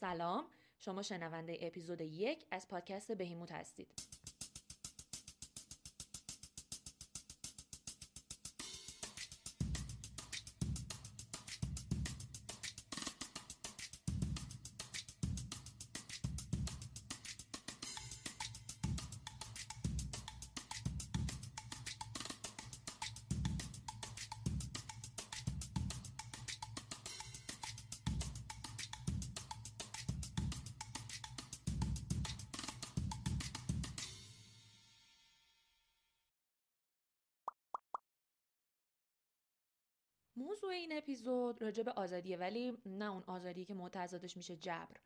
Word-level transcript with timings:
سلام. 0.00 0.44
شما 0.80 1.02
شنونده 1.02 1.58
اپیزود 1.60 2.00
یک 2.00 2.44
از 2.50 2.68
پادکست 2.68 3.12
بهیموت 3.12 3.52
هستید. 3.52 4.13
اپیزود 41.04 41.62
راجع 41.62 41.82
به 41.82 41.90
آزادیه 41.90 42.36
ولی 42.36 42.78
نه 42.86 43.12
اون 43.12 43.24
آزادی 43.26 43.64
که 43.64 43.74
متضادش 43.74 44.36
میشه 44.36 44.56
جبر. 44.56 44.96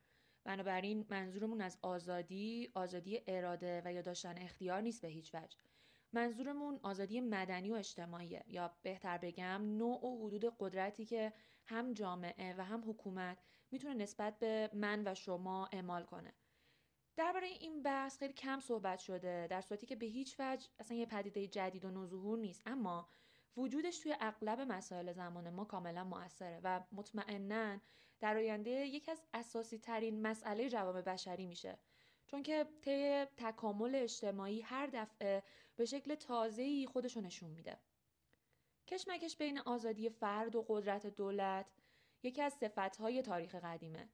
بنابراین 0.45 1.07
منظورمون 1.11 1.61
از 1.61 1.79
آزادی 1.83 2.71
آزادی 2.75 3.21
اراده 3.27 3.83
و 3.85 3.93
یا 3.93 4.03
داشتن 4.03 4.39
اختیار 4.39 4.81
نیست 4.81 5.03
به 5.03 5.09
هیچ 5.09 5.35
وجه. 5.35 5.59
منظورمون 6.13 6.81
آزادی 6.83 7.21
مدنی 7.21 7.71
و 7.71 7.75
اجتماعیه. 7.75 8.45
یا 8.47 8.77
بهتر 8.83 9.19
بگم 9.19 9.77
نوع 9.79 10.07
و 10.07 10.27
حدود 10.27 10.55
قدرتی 10.59 11.05
که 11.05 11.33
هم 11.65 11.93
جامعه 11.93 12.55
و 12.59 12.65
هم 12.65 12.91
حکومت 12.91 13.39
می‌تونه 13.71 13.95
نسبت 13.95 14.39
به 14.39 14.71
من 14.75 15.03
و 15.07 15.15
شما 15.15 15.69
اعمال 15.73 16.05
کنه. 16.05 16.33
درباره 17.17 17.47
این 17.47 17.83
بحث 17.83 18.19
خیلی 18.19 18.33
کم 18.33 18.61
صحبت 18.61 18.99
شده 18.99 19.47
در 19.51 19.61
صورتی 19.61 19.87
که 19.87 19.97
به 19.97 20.07
هیچ 20.07 20.37
وجه 20.39 20.69
اصلا 20.79 20.97
یه 20.97 21.07
پدیده 21.07 21.47
جدید 21.47 21.85
و 21.85 21.91
نوظهور 21.91 22.39
نیست. 22.39 22.63
اما 22.67 23.09
وجودش 23.57 23.99
توی 23.99 24.17
اغلب 24.21 24.61
مسائل 24.61 25.13
زمان 25.13 25.51
ما 25.51 25.65
کاملا 25.65 26.05
موثره 26.05 26.61
و 26.65 26.81
مطمئنا 26.93 27.79
در 28.21 28.37
آینده 28.37 28.71
یکی 28.71 29.11
از 29.11 29.23
اساسی 29.35 29.79
ترین 29.79 30.23
مسئله 30.23 30.69
جوامع 30.69 31.03
بشری 31.03 31.47
میشه. 31.47 31.79
چون 32.27 32.43
که 32.43 32.67
طی 32.83 33.25
تکامل 33.37 33.95
اجتماعی 33.95 34.61
هر 34.61 34.87
دفعه 34.87 35.43
به 35.77 35.85
شکل 35.85 36.15
تازه‌ای 36.15 36.87
خودشو 36.87 37.21
نشون 37.21 37.51
میده. 37.51 37.79
کشمکش 38.87 39.37
بین 39.37 39.59
آزادی 39.59 40.09
فرد 40.09 40.57
و 40.57 40.65
قدرت 40.69 41.07
دولت 41.07 41.67
یکی 42.23 42.43
از 42.43 42.53
صفتهای 42.53 43.23
تاریخ 43.23 43.55
قدیمه. 43.55 44.09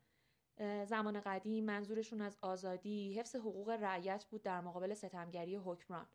زمان 0.87 1.21
قدیم 1.21 1.65
منظورشون 1.65 2.21
از 2.21 2.39
آزادی 2.43 3.15
حفظ 3.15 3.37
حقوق 3.37 3.71
رعیت 3.71 4.25
بود 4.25 4.43
در 4.43 4.61
مقابل 4.61 4.95
ستمگری 4.95 5.57
حکمران. 5.57 6.09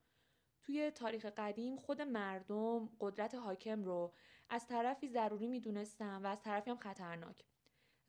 توی 0.70 0.92
تاریخ 0.92 1.26
قدیم 1.26 1.76
خود 1.76 2.02
مردم 2.02 2.90
قدرت 3.00 3.36
حاکم 3.36 3.84
رو 3.84 4.14
از 4.50 4.68
طرفی 4.68 5.08
ضروری 5.08 5.48
می‌دونستن 5.48 6.26
و 6.26 6.28
از 6.28 6.42
طرفی 6.42 6.70
هم 6.70 6.78
خطرناک. 6.78 7.44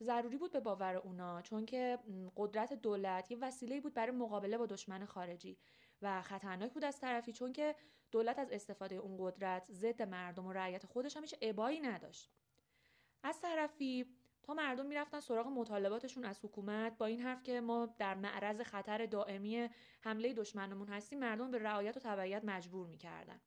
ضروری 0.01 0.37
بود 0.37 0.51
به 0.51 0.59
باور 0.59 0.95
اونا 0.95 1.41
چون 1.41 1.65
که 1.65 1.99
قدرت 2.37 2.73
دولت 2.73 3.31
یه 3.31 3.37
وسیله 3.37 3.81
بود 3.81 3.93
برای 3.93 4.11
مقابله 4.11 4.57
با 4.57 4.65
دشمن 4.65 5.05
خارجی 5.05 5.57
و 6.01 6.21
خطرناک 6.21 6.73
بود 6.73 6.85
از 6.85 6.99
طرفی 6.99 7.33
چون 7.33 7.53
که 7.53 7.75
دولت 8.11 8.39
از 8.39 8.51
استفاده 8.51 8.95
اون 8.95 9.17
قدرت 9.19 9.71
ضد 9.71 10.01
مردم 10.01 10.45
و 10.45 10.53
رعیت 10.53 10.85
خودش 10.85 11.17
هم 11.17 11.23
هیچ 11.23 11.35
ابایی 11.41 11.79
نداشت. 11.79 12.31
از 13.23 13.39
طرفی 13.41 14.05
تا 14.43 14.53
مردم 14.53 14.85
می‌رفتن 14.85 15.19
سراغ 15.19 15.47
مطالباتشون 15.47 16.25
از 16.25 16.39
حکومت. 16.43 16.97
با 16.97 17.05
این 17.05 17.21
حرف 17.21 17.43
که 17.43 17.61
ما 17.61 17.85
در 17.97 18.15
معرض 18.15 18.61
خطر 18.61 19.05
دائمی 19.05 19.69
حمله 20.01 20.33
دشمنمون 20.33 20.87
هستیم 20.87 21.19
مردم 21.19 21.51
به 21.51 21.57
رعایت 21.57 21.97
و 21.97 21.99
تبعیت 21.99 22.45
مجبور 22.45 22.87
می‌کردن. 22.87 23.41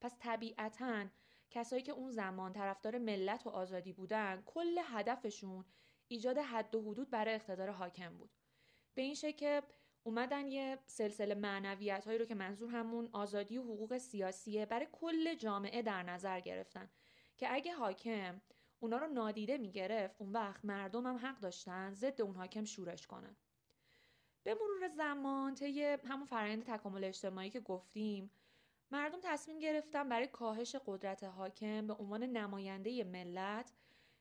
پس 0.00 0.16
طبیعتا 0.18 1.06
کسایی 1.50 1.82
که 1.82 1.92
اون 1.92 2.10
زمان 2.10 2.52
طرفدار 2.52 2.98
ملت 2.98 3.46
و 3.46 3.50
آزادی 3.50 3.92
بودن 3.92 4.42
کل 4.46 4.78
هدفشون 4.84 5.64
ایجاد 6.08 6.38
حد 6.38 6.74
و 6.74 6.90
حدود 6.90 7.10
برای 7.10 7.34
اقتدار 7.34 7.70
حاکم 7.70 8.18
بود. 8.18 8.30
به 8.94 9.02
این 9.02 9.14
شکل 9.14 9.36
که 9.36 9.62
اومدن 10.02 10.46
یه 10.46 10.78
سلسله 10.86 11.34
معنویت 11.34 12.04
هایی 12.06 12.18
رو 12.18 12.24
که 12.24 12.34
منظور 12.34 12.70
همون 12.70 13.08
آزادی 13.12 13.58
و 13.58 13.62
حقوق 13.62 13.98
سیاسیه 13.98 14.66
برای 14.66 14.88
کل 14.92 15.34
جامعه 15.34 15.82
در 15.82 16.02
نظر 16.02 16.40
گرفتن 16.40 16.90
که 17.36 17.54
اگه 17.54 17.74
حاکم 17.74 18.40
اونا 18.80 18.98
رو 18.98 19.06
نادیده 19.06 19.58
می‌گرفت. 19.58 20.16
اون 20.18 20.32
وقت 20.32 20.64
مردم 20.64 21.06
هم 21.06 21.16
حق 21.16 21.40
داشتن 21.40 21.92
ضد 21.94 22.22
اون 22.22 22.34
حاکم 22.34 22.64
شورش 22.64 23.06
کنن. 23.06 23.36
به 24.42 24.54
مرور 24.54 24.88
زمان 24.88 25.54
طی 25.54 25.82
همون 25.82 26.26
فرآیند 26.26 26.64
تکامل 26.64 27.04
اجتماعی 27.04 27.50
که 27.50 27.60
گفتیم 27.60 28.30
مردم 28.90 29.18
تصمیم 29.22 29.58
گرفتن 29.58 30.08
برای 30.08 30.26
کاهش 30.26 30.76
قدرت 30.86 31.24
حاکم 31.24 31.86
به 31.86 31.94
عنوان 31.94 32.22
نماینده 32.22 33.04
ملت 33.04 33.72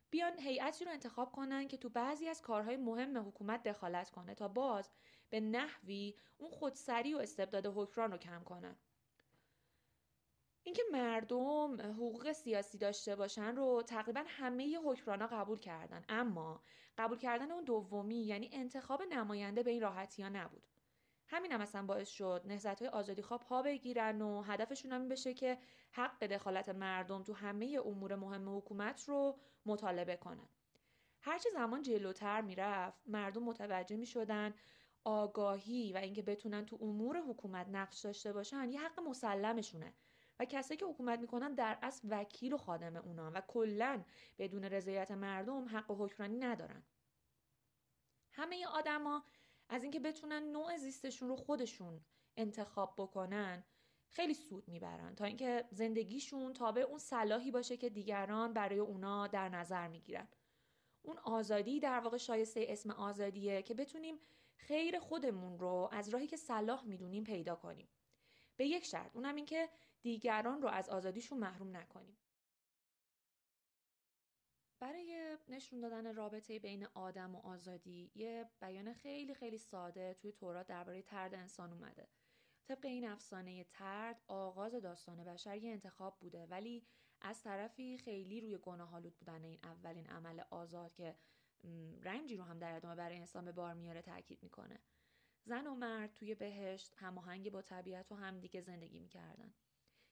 بیان 0.10 0.40
هیئتی 0.40 0.86
رو 0.86 0.92
انتخاب 0.92 1.32
کنن 1.32 1.68
که 1.68 1.78
تو 1.78 1.90
بعضی 1.90 2.28
از 2.28 2.42
کارهای 2.42 2.78
مهم 2.78 3.18
حکومت 3.18 3.64
دخالت 3.64 4.10
کنه 4.10 4.36
تا 4.36 4.48
باز 4.48 4.90
به 5.30 5.40
نحوی 5.40 6.16
اون 6.38 6.52
خودسری 6.52 7.14
و 7.14 7.18
استبداد 7.18 7.66
حکران 7.76 8.12
رو 8.12 8.18
کم 8.18 8.44
کنن. 8.44 8.76
اینکه 10.68 10.84
مردم 10.92 11.82
حقوق 11.82 12.32
سیاسی 12.32 12.78
داشته 12.78 13.16
باشن 13.16 13.56
رو 13.56 13.82
تقریبا 13.82 14.24
همه 14.28 14.80
حکمرانا 14.86 15.28
قبول 15.28 15.60
کردن. 15.60 16.06
اما 16.10 16.62
قبول 16.98 17.18
کردن 17.18 17.52
اون 17.52 17.64
دومی 17.64 18.24
یعنی 18.24 18.50
انتخاب 18.54 19.02
نماینده 19.10 19.64
به 19.64 19.72
این 19.72 19.82
راحتی 19.82 20.24
ها 20.24 20.30
نبود. 20.30 20.64
همین 21.28 21.52
هم 21.52 21.62
اصلا 21.62 21.86
باعث 21.86 22.10
شد 22.10 22.44
نهزت 22.46 22.82
های 22.82 22.88
آزادی 22.88 23.22
خواه 23.22 23.40
پا 23.40 23.62
بگیرن 23.62 24.22
و 24.22 24.42
هدفشون 24.42 24.92
هم 24.92 25.08
بشه 25.08 25.34
که 25.34 25.58
حق 25.92 26.26
دخالت 26.26 26.70
مردم 26.70 27.24
تو 27.24 27.34
همه 27.34 27.80
امور 27.86 28.16
مهم 28.16 28.58
حکومت 28.58 29.10
رو 29.10 29.38
مطالبه 29.66 30.16
کنن. 30.16 30.50
هرچه 31.22 31.50
زمان 31.54 31.82
جلوتر 31.82 32.42
می‌رفت 32.42 33.02
مردم 33.06 33.44
متوجه 33.44 33.98
می 33.98 34.06
شدن 34.06 34.54
آگاهی 35.04 35.94
و 35.94 35.98
اینکه 35.98 36.22
بتونن 36.22 36.66
تو 36.66 36.78
امور 36.82 37.18
حکومت 37.18 37.68
نقش 37.68 38.00
داشته 38.00 38.34
باشن 38.34 38.70
یه 38.72 38.80
حق 38.80 39.00
مسلمشونه. 39.00 39.94
و 40.40 40.46
کسایی 40.46 40.78
که 40.78 40.86
حکومت 40.86 41.20
می‌کنن 41.20 41.54
در 41.54 41.78
اصل 41.82 42.08
وکیل 42.12 42.54
و 42.54 42.58
خادم 42.58 42.96
اونا 42.96 43.32
و 43.34 43.42
کلا 43.48 44.04
بدون 44.38 44.64
رضایت 44.64 45.12
مردم 45.12 45.66
حق 45.66 45.92
حکمرانی 45.92 46.38
ندارن. 46.38 46.84
همه 48.32 48.68
آدما 48.68 49.24
از 49.70 49.84
اینکه 49.84 50.00
بتونن 50.00 50.44
نوع 50.52 50.78
زیستشون 50.78 51.30
رو 51.30 51.36
خودشون 51.36 52.06
انتخاب 52.38 52.94
بکنن 52.98 53.64
خیلی 54.10 54.34
سود 54.34 54.68
می‌برن 54.68 55.16
تا 55.16 55.26
اینکه 55.26 55.66
زندگیشون 55.72 56.54
تابع 56.54 56.82
اون 56.82 57.00
صلاحی 57.00 57.52
باشه 57.52 57.78
که 57.78 57.90
دیگران 57.90 58.54
برای 58.54 58.80
اونا 58.80 59.28
در 59.28 59.50
نظر 59.50 59.88
می‌گیرن. 59.88 60.28
اون 61.02 61.18
آزادی 61.18 61.80
در 61.80 62.00
واقع 62.00 62.18
شایسته 62.18 62.66
اسم 62.70 62.92
آزادیه 62.92 63.62
که 63.62 63.74
بتونیم 63.74 64.20
خیر 64.56 65.00
خودمون 65.00 65.60
رو 65.60 65.90
از 65.92 66.10
راهی 66.10 66.28
که 66.28 66.38
صلاح 66.38 66.86
می‌دونیم 66.86 67.24
پیدا 67.24 67.56
کنیم. 67.56 67.88
به 68.56 68.66
یک 68.66 68.86
شرط 68.86 69.16
اونم 69.16 69.36
این 69.36 69.46
که 69.46 69.70
دیگران 70.02 70.62
رو 70.62 70.68
از 70.68 70.90
آزادیشون 70.90 71.38
محروم 71.38 71.78
نکنیم. 71.78 72.18
برای 74.80 75.38
نشون 75.48 75.80
دادن 75.80 76.16
رابطه 76.16 76.60
بین 76.60 76.88
آدم 76.94 77.36
و 77.36 77.40
آزادی 77.40 78.12
یه 78.16 78.50
بیان 78.62 78.94
خیلی 78.94 79.34
خیلی 79.34 79.58
ساده 79.58 80.14
توی 80.14 80.32
تورات 80.32 80.68
درباره 80.68 81.02
ترد 81.02 81.34
انسان 81.34 81.74
اومده. 81.74 82.08
طبق 82.68 82.86
این 82.86 83.08
افسانه 83.08 83.64
ترد 83.64 84.22
آغاز 84.28 84.76
داستان 84.76 85.24
بشر 85.24 85.58
یه 85.58 85.72
انتخاب 85.72 86.20
بوده 86.20 86.46
ولی 86.46 86.88
از 87.22 87.44
طرفی 87.44 87.98
خیلی 87.98 88.42
روی 88.42 88.58
گناه 88.58 88.96
آلود 88.96 89.16
بودن 89.16 89.44
این 89.44 89.60
اولین 89.64 90.08
عمل 90.08 90.44
آزاد 90.50 90.94
که 90.94 91.16
رنجی 92.02 92.38
رو 92.38 92.44
هم 92.44 92.60
در 92.60 92.76
ادامه 92.76 92.96
برای 92.96 93.18
انسان 93.18 93.46
به 93.46 93.52
بار 93.52 93.74
میاره 93.74 94.02
تاکید 94.02 94.44
می‌کنه. 94.44 94.80
زن 95.46 95.68
و 95.68 95.76
مرد 95.76 96.14
توی 96.14 96.36
بهشت 96.36 96.94
هماهنگ 96.98 97.52
با 97.52 97.62
طبیعت 97.62 98.12
و 98.12 98.16
همدیگه 98.16 98.62
زندگی 98.62 99.00
می‌کردن. 99.00 99.54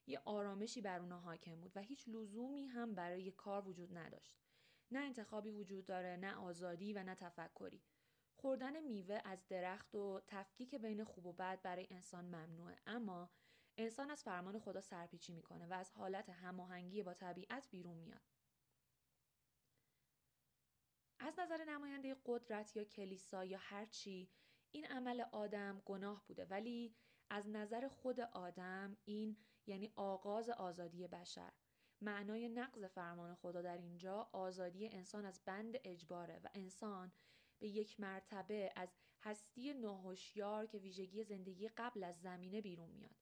یه 0.08 0.22
آرامشی 0.26 0.82
بر 0.82 1.00
اونا 1.00 1.20
حاکم 1.20 1.62
بود 1.62 1.72
و 1.76 1.80
هیچ 1.80 2.08
لزومی 2.08 2.68
هم 2.68 2.96
برای 2.96 3.32
کار 3.32 3.68
وجود 3.68 3.98
نداشت. 3.98 4.36
نه 4.92 5.00
انتخابی 5.00 5.52
وجود 5.52 5.86
داره، 5.86 6.18
نه 6.18 6.36
آزادی 6.36 6.94
و 6.94 7.04
نه 7.04 7.16
تفکری. 7.16 7.84
خوردن 8.34 8.80
میوه 8.80 9.22
از 9.26 9.48
درخت 9.48 9.96
و 9.96 10.22
تفکیک 10.28 10.76
بین 10.76 11.04
خوب 11.04 11.26
و 11.26 11.34
بد 11.34 11.62
برای 11.62 11.88
انسان 11.92 12.26
ممنوعه 12.26 12.76
اما 12.88 13.30
انسان 13.78 14.12
از 14.12 14.24
فرمان 14.24 14.60
خدا 14.60 14.82
سرپیچی 14.82 15.34
می‌کنه 15.34 15.68
و 15.68 15.74
از 15.74 15.92
حالت 15.92 16.30
هماهنگی 16.30 17.04
با 17.04 17.14
طبیعت 17.14 17.68
بیرون 17.72 17.98
میاد. 17.98 18.22
از 21.20 21.40
نظر 21.40 21.66
نماینده 21.66 22.16
قدرت 22.26 22.76
یا 22.76 22.84
کلیسا 22.84 23.46
یا 23.46 23.58
هر 23.62 23.86
چی 23.86 24.30
این 24.72 24.86
عمل 24.86 25.22
آدم 25.32 25.82
گناه 25.86 26.24
بوده 26.28 26.46
ولی 26.46 26.96
از 27.30 27.48
نظر 27.48 27.88
خود 27.88 28.20
آدم 28.20 28.98
این 29.06 29.38
یعنی 29.68 29.92
آغاز 29.96 30.50
آزادی 30.50 31.08
بشر. 31.08 31.52
معنای 32.02 32.50
نقض 32.50 32.86
فرمان 32.86 33.36
خدا 33.36 33.62
در 33.62 33.78
اینجا 33.78 34.30
آزادی 34.32 34.88
انسان 34.88 35.26
از 35.26 35.42
بند 35.46 35.76
اجباره 35.84 36.40
و 36.44 36.50
انسان 36.54 37.12
به 37.60 37.68
یک 37.68 38.00
مرتبه 38.00 38.72
از 38.76 38.90
هستی 39.22 39.74
ناهوشیار 39.74 40.66
که 40.66 40.78
ویژگی 40.78 41.24
زندگی 41.24 41.68
قبل 41.68 42.04
از 42.04 42.22
زمینه 42.22 42.62
بیرون 42.62 42.90
میاد. 42.90 43.16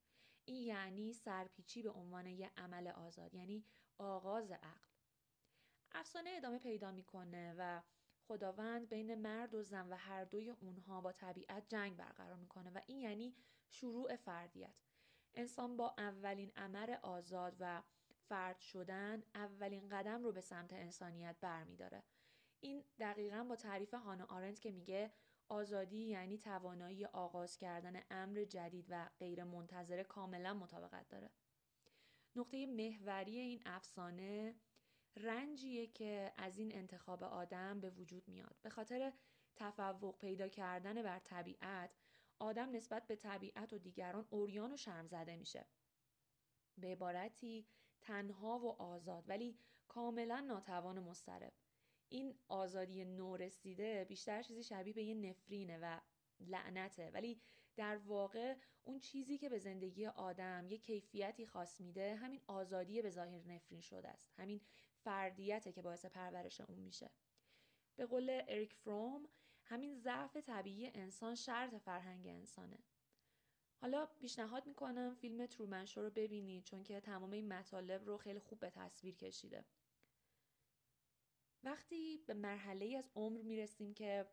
این 0.46 0.64
یعنی 0.64 1.14
سرپیچی 1.14 1.82
به 1.82 1.90
عنوان 1.90 2.26
یه 2.28 2.52
عمل 2.58 2.88
آزاد 2.88 3.34
یعنی 3.34 3.66
آغاز 3.98 4.52
عقل. 4.52 4.90
افسانه 5.92 6.30
ادامه 6.30 6.60
پیدا 6.60 6.92
می‌کنه 6.92 7.56
و 7.58 7.82
خداوند 8.28 8.90
بین 8.90 9.16
مرد 9.16 9.54
و 9.54 9.64
زن 9.64 9.90
و 9.90 9.96
هر 9.96 10.24
دوی 10.26 10.50
اونها 10.50 11.02
با 11.02 11.12
طبیعت 11.12 11.68
جنگ 11.68 11.98
برقرار 11.98 12.36
می‌کنه 12.36 12.72
و 12.72 12.80
این 12.88 13.00
یعنی 13.00 13.36
شروع 13.70 14.16
فردیت. 14.16 14.76
انسان 15.36 15.78
با 15.78 15.94
اولین 15.98 16.52
امر 16.56 16.98
آزاد 17.02 17.56
و 17.60 17.82
فرد 18.30 18.60
شدن 18.60 19.24
اولین 19.36 19.90
قدم 19.90 20.24
رو 20.24 20.32
به 20.32 20.42
سمت 20.42 20.74
انسانیت 20.74 21.36
برمیداره. 21.42 22.04
این 22.60 22.84
دقیقا 23.00 23.44
با 23.44 23.56
تعریف 23.56 23.94
هانا 23.94 24.26
آرنت 24.26 24.60
که 24.60 24.72
میگه 24.72 25.12
آزادی 25.50 25.98
یعنی 25.98 26.38
توانایی 26.38 27.06
آغاز 27.06 27.58
کردن 27.58 28.02
امر 28.12 28.44
جدید 28.44 28.86
و 28.90 29.10
غیر 29.20 29.44
منتظره 29.44 30.04
کاملا 30.04 30.54
مطابقت 30.54 31.10
داره. 31.10 31.30
نقطه 32.36 32.66
محوری 32.66 33.40
این 33.40 33.62
افسانه 33.66 34.56
رنجیه 35.16 35.88
که 35.88 36.34
از 36.38 36.58
این 36.58 36.76
انتخاب 36.76 37.24
آدم 37.24 37.80
به 37.80 37.90
وجود 37.90 38.28
میاد. 38.28 38.56
به 38.62 38.70
خاطر 38.70 39.14
تفوق 39.56 40.18
پیدا 40.18 40.48
کردن 40.48 41.02
بر 41.02 41.20
طبیعت 41.20 41.90
آدم 42.40 42.72
نسبت 42.72 43.08
به 43.08 43.16
طبیعت 43.16 43.74
و 43.74 43.78
دیگران 43.78 44.28
اوریان 44.30 44.74
و 44.74 44.78
شرم 44.78 45.08
زده 45.08 45.36
میشه. 45.36 45.66
به 46.78 46.88
عبارتی 46.88 47.68
تنها 48.02 48.60
و 48.60 48.82
آزاد 48.82 49.24
ولی 49.28 49.58
کاملا 49.88 50.40
ناتوان 50.40 50.98
و 50.98 51.02
مسترب 51.02 51.54
این 52.10 52.36
آزادی 52.48 53.06
نورسیده 53.06 54.06
بیشتر 54.10 54.42
چیزی 54.42 54.64
شبیه 54.64 54.94
به 54.94 55.04
یه 55.04 55.16
نفرینه 55.16 55.78
و 55.82 56.00
لعنته 56.40 57.10
ولی 57.10 57.42
در 57.76 57.98
واقع 57.98 58.56
اون 58.84 59.00
چیزی 59.00 59.38
که 59.38 59.50
به 59.50 59.60
زندگی 59.60 60.06
آدم 60.06 60.68
یه 60.68 60.78
کیفیتی 60.78 61.46
خاص 61.46 61.82
میده 61.82 62.16
همین 62.16 62.42
آزادی 62.48 63.02
به 63.02 63.10
ظاهر 63.10 63.44
نفرین 63.48 63.82
شده 63.82 64.08
است. 64.08 64.34
همین 64.38 64.62
فردیته 65.04 65.72
که 65.72 65.82
باعث 65.82 66.06
پرورش 66.06 66.62
اون 66.62 66.80
میشه. 66.80 67.10
به 67.96 68.06
قول 68.06 68.42
اریک 68.48 68.74
فروم 68.74 69.28
همین 69.64 69.96
ضعف 69.96 70.38
طبیعی 70.38 70.92
انسان 70.94 71.36
شرط 71.36 71.76
فرهنگ 71.76 72.28
انسانه. 72.28 72.80
حالا 73.82 74.06
پیشنهاد 74.06 74.66
می‌کنم 74.66 75.14
فیلم 75.14 75.46
ترومنشو 75.46 76.02
رو 76.02 76.10
ببینید 76.10 76.64
چون 76.64 76.84
که 76.84 77.00
تمام 77.00 77.32
این 77.32 77.54
مطالب 77.54 78.06
رو 78.06 78.18
خیلی 78.18 78.40
خوب 78.40 78.60
به 78.60 78.70
تصویر 78.70 79.16
کشیده. 79.16 79.66
وقتی 81.64 82.18
به 82.18 82.34
مرحله 82.34 82.98
از 82.98 83.10
عمر 83.16 83.42
می‌رسیم 83.42 83.94
که 83.94 84.28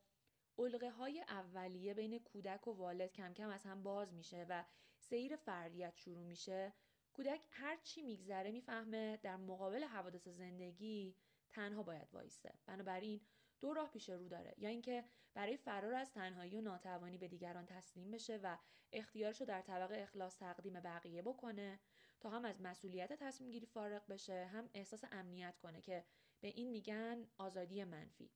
علقه 0.59 0.91
های 0.91 1.21
اولیه 1.21 1.95
بین 1.95 2.19
کودک 2.19 2.69
و 2.69 2.73
والد 2.73 3.13
کم 3.13 3.35
کم 3.35 3.49
از 3.49 3.65
هم 3.65 3.83
باز 3.83 4.15
میشه 4.15 4.47
و 4.49 4.65
سیر 4.99 5.37
فردیت 5.37 5.97
شروع 5.97 6.27
میشه 6.27 6.73
کودک 7.13 7.47
هر 7.51 7.77
چی 7.77 8.03
میگذره 8.03 8.51
می‌فهمه 8.51 9.17
در 9.17 9.37
مقابل 9.37 9.85
حوادث 9.85 10.29
زندگی 10.29 11.17
تنها 11.51 11.83
باید 11.83 12.09
وایسته 12.13 12.55
بنابراین 12.67 13.21
دو 13.61 13.75
راه 13.75 13.91
پیش 13.91 14.09
رو 14.09 14.29
داره. 14.29 14.55
یا 14.59 14.69
اینکه 14.69 15.05
برای 15.35 15.57
فرار 15.57 15.95
از 15.95 16.13
تنهایی 16.13 16.57
و 16.57 16.61
ناتوانی 16.61 17.19
به 17.19 17.29
دیگران 17.29 17.67
تسلیم 17.67 18.11
بشه 18.11 18.41
و 18.43 18.57
اختیارش 18.93 19.41
رو 19.41 19.47
در 19.47 19.63
طبق 19.63 19.91
اخلاص 19.95 20.37
تقدیم 20.37 20.81
بقیه 20.81 21.23
بکنه 21.23 21.81
تا 22.21 22.31
هم 22.31 22.45
از 22.45 22.61
مسئولیت 22.61 23.13
تصمیم 23.13 23.51
گیری 23.51 23.67
فارغ 23.67 24.07
بشه 24.07 24.47
هم 24.47 24.71
احساس 24.75 25.05
امنیت 25.13 25.59
کنه 25.59 25.81
که 25.81 26.05
به 26.41 26.49
این 26.49 26.71
میگن 26.71 27.27
آزادی 27.39 27.85
منفی. 27.85 28.31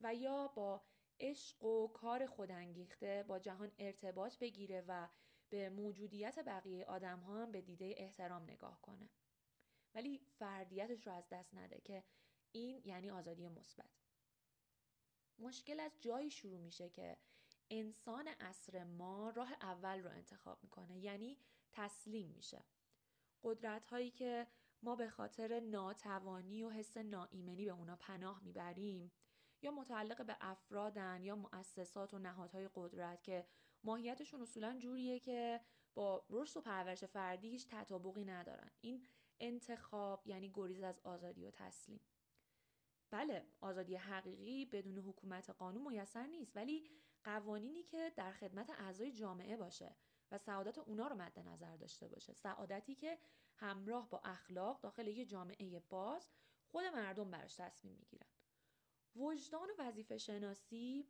و 0.00 0.14
یا 0.14 0.48
با 0.48 0.82
عشق 1.20 1.62
و 1.64 1.88
کار 1.88 2.26
خودانگیخته 2.26 3.24
با 3.28 3.38
جهان 3.38 3.72
ارتباط 3.78 4.38
بگیره 4.38 4.84
و 4.88 5.08
به 5.50 5.70
موجودیت 5.70 6.38
بقیه 6.46 6.84
آدم 6.84 7.18
ها 7.18 7.42
هم 7.42 7.52
به 7.52 7.60
دیده 7.60 7.94
احترام 7.96 8.42
نگاه 8.42 8.82
کنه. 8.82 9.08
ولی 9.94 10.18
فردیتش 10.18 11.06
رو 11.06 11.12
از 11.12 11.28
دست 11.28 11.54
نده 11.54 11.80
که 11.80 12.04
این 12.52 12.82
یعنی 12.84 13.10
آزادی 13.10 13.48
مثبت. 13.48 14.07
مشکل 15.38 15.80
از 15.80 15.92
جایی 16.00 16.30
شروع 16.30 16.60
میشه 16.60 16.88
که 16.88 17.16
انسان 17.70 18.28
اصر 18.40 18.84
ما 18.84 19.30
راه 19.30 19.52
اول 19.52 20.02
رو 20.02 20.10
انتخاب 20.10 20.58
می‌کنه 20.62 20.98
یعنی 20.98 21.38
تسلیم 21.72 22.28
میشه. 22.28 22.64
قدرت 23.42 23.86
هایی 23.86 24.10
که 24.10 24.46
ما 24.82 24.96
به 24.96 25.08
خاطر 25.10 25.60
ناتوانی 25.60 26.62
و 26.62 26.70
حس 26.70 26.96
ناایمنی 26.96 27.64
به 27.64 27.70
اونا 27.70 27.96
پناه 27.96 28.42
می‌بریم 28.44 29.12
یا 29.62 29.70
متعلق 29.70 30.26
به 30.26 30.36
افرادن 30.40 31.22
یا 31.22 31.36
مؤسسات 31.36 32.14
و 32.14 32.18
نهادهای 32.18 32.68
قدرت 32.74 33.22
که 33.22 33.46
ماهیتشون 33.84 34.42
اصولا 34.42 34.78
جوریه 34.78 35.18
که 35.18 35.60
با 35.94 36.26
رشد 36.30 36.56
و 36.56 36.60
پرورش 36.60 37.04
فردی 37.04 37.50
هیچ 37.50 37.66
تطابقی 37.70 38.24
ندارن. 38.24 38.70
این 38.80 39.06
انتخاب 39.40 40.26
یعنی 40.26 40.50
گریز 40.54 40.82
از 40.82 41.00
آزادی 41.04 41.44
و 41.46 41.50
تسلیم. 41.50 42.00
بله 43.10 43.46
آزادی 43.60 43.96
حقیقی 43.96 44.64
بدون 44.64 44.98
حکومت 44.98 45.50
قانون 45.50 45.92
میسر 45.92 46.26
نیست 46.26 46.56
ولی 46.56 46.90
قوانینی 47.24 47.82
که 47.82 48.12
در 48.16 48.32
خدمت 48.32 48.70
اعضای 48.70 49.12
جامعه 49.12 49.56
باشه 49.56 49.96
و 50.30 50.38
سعادت 50.38 50.78
اونا 50.78 51.06
رو 51.06 51.16
مد 51.16 51.38
نظر 51.38 51.76
داشته 51.76 52.08
باشه. 52.08 52.32
سعادتی 52.32 52.94
که 52.94 53.18
همراه 53.54 54.10
با 54.10 54.20
اخلاق 54.24 54.80
داخل 54.80 55.06
یه 55.06 55.24
جامعه 55.24 55.80
باز 55.80 56.28
خود 56.66 56.84
مردم 56.84 57.30
براش 57.30 57.54
تصمیم 57.54 57.94
می‌گیرن. 57.94 58.28
وجدان 59.16 59.68
و 59.70 59.82
وظیفه 59.82 60.18
شناسی 60.18 61.08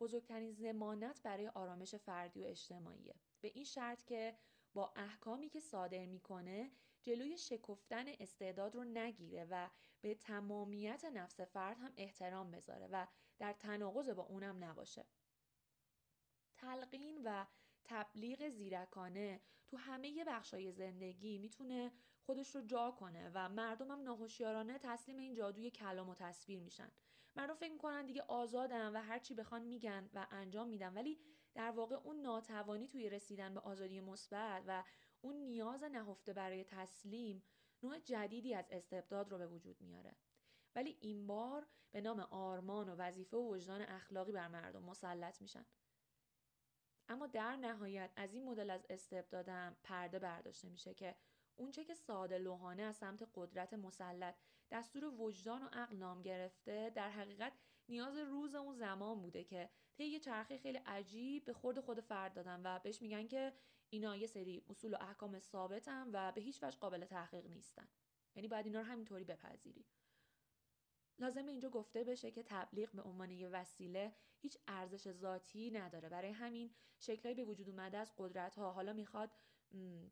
بزرگترین 0.00 0.52
زمانت 0.52 1.22
برای 1.22 1.48
آرامش 1.48 1.94
فردی 1.94 2.42
و 2.42 2.46
اجتماعیه. 2.46 3.14
به 3.40 3.48
این 3.54 3.64
شرط 3.64 4.04
که 4.04 4.38
با 4.74 4.92
احکامی 4.96 5.48
که 5.48 5.60
صادر 5.60 6.06
می‌کنه 6.06 6.70
جلوی 7.04 7.38
شکفتن 7.38 8.04
استعداد 8.08 8.74
رو 8.74 8.84
نگیره 8.84 9.46
و 9.50 9.70
به 10.00 10.14
تمامیت 10.14 11.04
نفس 11.04 11.40
فرد 11.40 11.78
هم 11.78 11.92
احترام 11.96 12.50
بذاره 12.50 12.86
و 12.86 13.06
در 13.38 13.52
تناقض 13.52 14.08
با 14.08 14.22
اونم 14.22 14.64
نباشه. 14.64 15.04
تلقین 16.56 17.22
و 17.24 17.46
تبلیغ 17.84 18.48
زیرکانه 18.48 19.40
تو 19.66 19.76
همه 19.76 20.24
بخشای 20.24 20.72
زندگی 20.72 21.38
می‌تونه 21.38 21.92
خودش 22.20 22.54
رو 22.54 22.60
جا 22.60 22.90
کنه 22.90 23.30
و 23.34 23.48
مردم 23.48 23.90
هم 23.90 24.02
ناهوشیارانه 24.02 24.78
تسلیم 24.78 25.18
این 25.18 25.34
جادوی 25.34 25.70
کلام 25.70 26.08
و 26.08 26.14
تصویر 26.14 26.60
میشن. 26.60 26.90
مردم 27.36 27.54
فکر 27.54 27.72
می‌کنن 27.72 28.06
دیگه 28.06 28.22
آزادن 28.22 28.96
و 28.96 29.02
هر 29.02 29.18
چی 29.18 29.34
بخوان 29.34 29.62
میگن 29.62 30.10
و 30.14 30.26
انجام 30.30 30.68
میدن 30.68 30.94
ولی 30.94 31.18
در 31.54 31.70
واقع 31.70 31.96
اون 31.96 32.20
ناتوانی 32.20 32.88
توی 32.88 33.10
رسیدن 33.10 33.54
به 33.54 33.60
آزادی 33.60 34.00
مثبت 34.00 34.62
و 34.66 34.84
اون 35.24 35.36
نیاز 35.36 35.82
نهفته 35.82 36.32
برای 36.32 36.64
تسلیم 36.64 37.42
نوع 37.82 37.98
جدیدی 37.98 38.54
از 38.54 38.64
استبداد 38.70 39.30
رو 39.30 39.38
به 39.38 39.46
وجود 39.46 39.80
میاره. 39.80 40.16
ولی 40.74 40.98
این 41.00 41.26
بار 41.26 41.66
به 41.90 42.00
نام 42.00 42.20
آرمان 42.20 42.88
و 42.88 42.96
وظیفه 42.96 43.36
و 43.36 43.54
وجدان 43.54 43.82
اخلاقی 43.82 44.32
بر 44.32 44.48
مردم 44.48 44.82
مسلط 44.82 45.42
میشن. 45.42 45.66
اما 47.08 47.26
در 47.26 47.56
نهایت 47.56 48.12
از 48.16 48.34
این 48.34 48.44
مدل 48.44 48.70
از 48.70 48.86
استبدادم 48.90 49.76
پرده 49.82 50.18
برداشته 50.18 50.68
میشه 50.68 50.94
که 50.94 51.14
اونچه 51.56 51.84
که 51.84 51.94
ساده 51.94 52.38
لوحانه 52.38 52.82
از 52.82 52.96
سمت 52.96 53.28
قدرت 53.34 53.74
مسلط 53.74 54.34
دستور 54.70 55.04
وجدان 55.04 55.62
و 55.62 55.68
عقل 55.72 55.96
نام 55.96 56.22
گرفته 56.22 56.90
در 56.90 57.10
حقیقت 57.10 57.52
نیاز 57.88 58.16
روز 58.16 58.54
اون 58.54 58.74
زمان 58.74 59.22
بوده 59.22 59.44
که 59.44 59.70
طی 59.96 60.04
یه 60.04 60.20
چرخه 60.20 60.58
خیلی 60.58 60.78
عجیب 60.78 61.44
به 61.44 61.52
خورد 61.52 61.80
خود 61.80 62.00
فرد 62.00 62.34
دادن 62.34 62.60
و 62.64 62.78
بهش 62.78 63.02
میگن 63.02 63.26
که 63.26 63.52
اینا 63.94 64.16
یه 64.16 64.26
سری 64.26 64.62
اصول 64.70 64.94
و 64.94 64.96
احکام 65.00 65.38
ثابتن 65.38 66.10
و 66.12 66.32
به 66.32 66.40
هیچ 66.40 66.62
وجه 66.62 66.78
قابل 66.78 67.04
تحقیق 67.04 67.46
نیستن. 67.46 67.88
یعنی 68.34 68.48
باید 68.48 68.66
اینا 68.66 68.80
رو 68.80 68.86
همینطوری 68.86 69.24
بپذیری. 69.24 69.86
لازم 71.18 71.46
اینجا 71.46 71.70
گفته 71.70 72.04
بشه 72.04 72.30
که 72.30 72.42
تبلیغ 72.42 72.90
به 72.92 73.02
عنوان 73.02 73.30
یه 73.30 73.48
وسیله 73.48 74.14
هیچ 74.40 74.58
ارزش 74.68 75.12
ذاتی 75.12 75.70
نداره. 75.70 76.08
برای 76.08 76.30
همین 76.30 76.74
شکلهایی 76.98 77.34
به 77.34 77.44
وجود 77.44 77.68
اومده 77.68 77.98
از 77.98 78.12
قدرت 78.18 78.54
ها 78.54 78.72
حالا 78.72 78.92
می‌خواد 78.92 79.30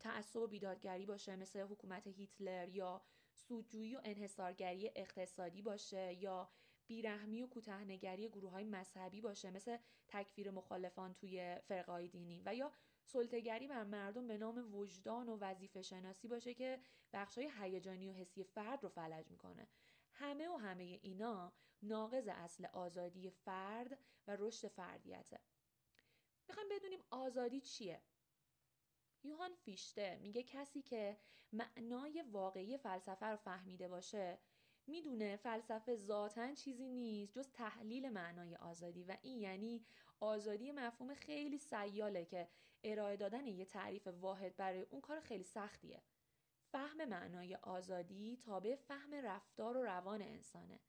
تعصب 0.00 0.40
و 0.40 0.46
بیدادگری 0.46 1.06
باشه 1.06 1.36
مثل 1.36 1.60
حکومت 1.60 2.06
هیتلر 2.06 2.68
یا 2.68 3.02
سودجویی 3.34 3.96
و 3.96 4.00
انحصارگری 4.04 4.90
اقتصادی 4.96 5.62
باشه 5.62 6.14
یا 6.14 6.50
بیرحمی 6.86 7.42
و 7.42 7.46
کوتاهنگری 7.46 8.28
گروه 8.28 8.50
های 8.50 8.64
مذهبی 8.64 9.20
باشه 9.20 9.50
مثل 9.50 9.76
تکفیر 10.08 10.50
مخالفان 10.50 11.14
توی 11.14 11.56
فرقای 11.68 12.08
دینی 12.08 12.42
و 12.46 12.54
یا 12.54 12.72
سلطگری 13.04 13.68
بر 13.68 13.84
مردم 13.84 14.26
به 14.26 14.38
نام 14.38 14.74
وجدان 14.74 15.28
و 15.28 15.38
وظیفه 15.40 15.82
شناسی 15.82 16.28
باشه 16.28 16.54
که 16.54 16.80
بخشای 17.12 17.50
هیجانی 17.60 18.08
و 18.08 18.12
حسی 18.12 18.44
فرد 18.44 18.82
رو 18.82 18.88
فلج 18.88 19.30
می‌کنه. 19.30 19.68
همه 20.12 20.48
و 20.48 20.56
همه 20.56 20.98
اینا 21.02 21.52
ناقض 21.82 22.28
اصل 22.28 22.66
آزادی 22.66 23.30
فرد 23.30 23.98
و 24.26 24.36
رشد 24.38 24.68
فردیته. 24.68 25.40
می‌خوایم 26.48 26.68
بدونیم 26.68 27.00
آزادی 27.10 27.60
چیه؟ 27.60 28.02
یوهان 29.24 29.54
فیشته 29.54 30.18
میگه 30.22 30.42
کسی 30.42 30.82
که 30.82 31.18
معنای 31.52 32.24
واقعی 32.32 32.78
فلسفه 32.78 33.26
رو 33.26 33.36
فهمیده 33.36 33.88
باشه 33.88 34.38
می‌دونه 34.86 35.36
فلسفه 35.36 35.96
ذاتا 35.96 36.54
چیزی 36.54 36.88
نیست 36.88 37.32
جز 37.32 37.50
تحلیل 37.52 38.08
معنای 38.08 38.56
آزادی 38.56 39.04
و 39.04 39.16
این 39.22 39.40
یعنی 39.40 39.86
آزادی 40.20 40.72
مفهوم 40.72 41.14
خیلی 41.14 41.58
سیاله 41.58 42.24
که 42.24 42.48
ارائه 42.84 43.16
دادن 43.16 43.46
یه 43.46 43.64
تعریف 43.64 44.06
واحد 44.06 44.56
برای 44.56 44.86
اون 44.90 45.00
کار 45.00 45.20
خیلی 45.20 45.44
سختیه. 45.44 46.02
فهم 46.72 47.04
معنای 47.04 47.54
آزادی 47.54 48.36
تابع 48.36 48.74
فهم 48.74 49.14
رفتار 49.14 49.76
و 49.76 49.82
روان 49.82 50.22
انسانه. 50.22 50.80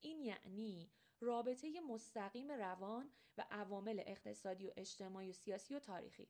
این 0.00 0.20
یعنی 0.20 0.90
رابطه 1.20 1.80
مستقیم 1.80 2.52
روان 2.52 3.12
و 3.38 3.46
عوامل 3.50 4.02
اقتصادی 4.06 4.66
و 4.66 4.72
اجتماعی 4.76 5.30
و 5.30 5.32
سیاسی 5.32 5.74
و 5.74 5.78
تاریخی. 5.78 6.28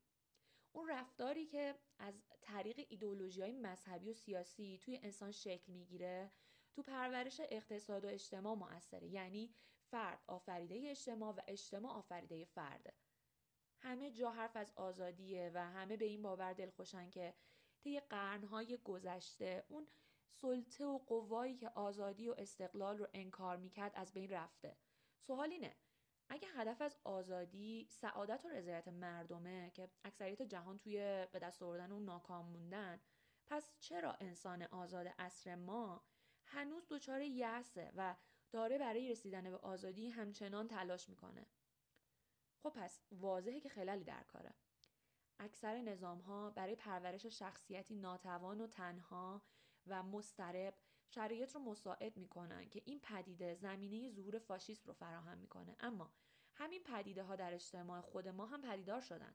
اون 0.72 0.88
رفتاری 0.88 1.46
که 1.46 1.74
از 1.98 2.22
طریق 2.40 2.86
ایدولوژی 2.88 3.42
های 3.42 3.52
مذهبی 3.52 4.10
و 4.10 4.14
سیاسی 4.14 4.78
توی 4.78 5.00
انسان 5.02 5.30
شکل 5.30 5.72
می‌گیره 5.72 6.32
تو 6.72 6.82
پرورش 6.82 7.40
اقتصاد 7.40 8.04
و 8.04 8.08
اجتماع 8.08 8.54
مؤثره. 8.54 9.08
یعنی 9.08 9.54
فرد 9.90 10.24
آفریده 10.26 10.90
اجتماع 10.90 11.34
و 11.34 11.40
اجتماع 11.48 11.92
آفریده 11.92 12.44
فرده 12.44 12.94
همه 13.82 14.10
جا 14.10 14.30
حرف 14.30 14.56
از 14.56 14.72
آزادیه 14.76 15.50
و 15.54 15.70
همه 15.70 15.96
به 15.96 16.04
این 16.04 16.22
باور 16.22 16.52
دلخوشن 16.52 17.10
که 17.10 17.34
طی 17.80 18.00
قرنهای 18.00 18.78
گذشته 18.84 19.64
اون 19.68 19.88
سلطه 20.28 20.84
و 20.86 20.98
قوایی 20.98 21.56
که 21.56 21.68
آزادی 21.68 22.28
و 22.28 22.34
استقلال 22.38 22.98
رو 22.98 23.06
انکار 23.14 23.56
می‌کرد 23.56 23.92
از 23.94 24.12
بین 24.12 24.30
رفته. 24.30 24.76
سوال 25.18 25.50
اینه 25.50 25.76
اگه 26.28 26.48
هدف 26.48 26.82
از 26.82 26.98
آزادی 27.04 27.86
سعادت 27.90 28.44
و 28.44 28.48
رضایت 28.48 28.88
مردمه 28.88 29.70
که 29.74 29.90
اکثریت 30.04 30.42
جهان 30.42 30.78
توی 30.78 31.26
به 31.32 31.38
دست 31.38 31.62
آوردن 31.62 31.92
اون 31.92 32.04
ناکام 32.04 32.46
موندن 32.46 33.00
پس 33.46 33.72
چرا 33.78 34.16
انسان 34.20 34.62
آزاد 34.62 35.06
اصر 35.18 35.54
ما 35.54 36.04
هنوز 36.44 36.86
دچار 36.88 37.20
یأسه 37.20 37.92
و 37.96 38.16
داره 38.52 38.78
برای 38.78 39.10
رسیدن 39.10 39.50
به 39.50 39.56
آزادی 39.56 40.08
همچنان 40.08 40.68
تلاش 40.68 41.08
می‌کنه؟ 41.08 41.46
خب 42.62 42.72
پس 42.76 43.00
واضحه 43.12 43.60
که 43.60 43.68
خلالی 43.68 44.04
در 44.04 44.22
کاره. 44.22 44.54
اکثر 45.38 45.82
نظام 45.82 46.18
ها 46.18 46.50
برای 46.50 46.74
پرورش 46.74 47.26
شخصیتی 47.26 47.94
ناتوان 47.94 48.60
و 48.60 48.66
تنها 48.66 49.42
و 49.86 50.02
مسترب 50.02 50.74
شرایط 51.08 51.54
رو 51.54 51.60
مساعد 51.60 52.16
می‌کنن 52.16 52.68
که 52.68 52.82
این 52.84 53.00
پدیده 53.00 53.54
زمینه 53.54 54.10
ظهور 54.10 54.38
فاشیسم 54.38 54.82
رو 54.86 54.92
فراهم 54.92 55.38
می‌کنه. 55.38 55.76
اما 55.80 56.12
همین 56.54 56.82
پدیده 56.82 57.22
ها 57.22 57.36
در 57.36 57.54
اجتماع 57.54 58.00
خود 58.00 58.28
ما 58.28 58.46
هم 58.46 58.62
پدیدار 58.62 59.00
شدن. 59.00 59.34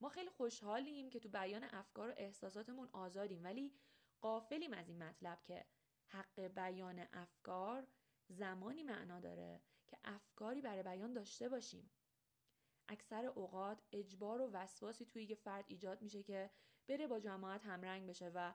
ما 0.00 0.08
خیلی 0.08 0.30
خوشحالیم 0.30 1.10
که 1.10 1.20
تو 1.20 1.28
بیان 1.28 1.64
افکار 1.64 2.10
و 2.10 2.14
احساساتمون 2.16 2.88
آزادیم 2.92 3.44
ولی 3.44 3.72
قافلیم 4.20 4.72
از 4.72 4.88
این 4.88 5.02
مطلب 5.02 5.42
که 5.44 5.66
حق 6.06 6.40
بیان 6.40 7.06
افکار 7.12 7.86
زمانی 8.28 8.82
معنا 8.82 9.20
داره 9.20 9.60
که 9.86 9.98
افکاری 10.04 10.62
برای 10.62 10.82
بیان 10.82 11.12
داشته 11.12 11.48
باشیم. 11.48 11.90
اکثر 12.88 13.26
اوقات 13.26 13.82
اجبار 13.92 14.40
و 14.40 14.50
وسواسی 14.52 15.04
توی 15.04 15.24
یه 15.24 15.34
فرد 15.34 15.64
ایجاد 15.68 16.02
میشه 16.02 16.22
که 16.22 16.50
بره 16.88 17.06
با 17.06 17.20
جماعت 17.20 17.64
همرنگ 17.64 18.08
بشه 18.08 18.30
و 18.34 18.54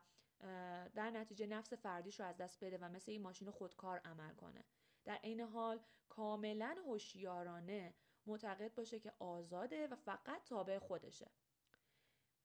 در 0.96 1.12
نتیجه 1.12 1.48
نفس 1.48 1.74
فردیش 1.74 2.20
رو 2.20 2.26
از 2.26 2.38
دست 2.38 2.64
بده 2.64 2.78
و 2.78 2.90
مثل 2.90 3.12
این 3.12 3.22
ماشین 3.22 3.52
خودکار 3.52 4.00
عمل 4.00 4.34
کنه. 4.34 4.66
در 5.06 5.16
عین 5.16 5.40
حال 5.40 5.80
کاملا 6.10 6.76
هوشیارانه 6.86 7.94
معتقد 8.26 8.74
باشه 8.74 9.00
که 9.00 9.14
آزاده 9.20 9.88
و 9.88 9.96
فقط 9.96 10.44
تابع 10.44 10.80
خودشه. 10.80 11.32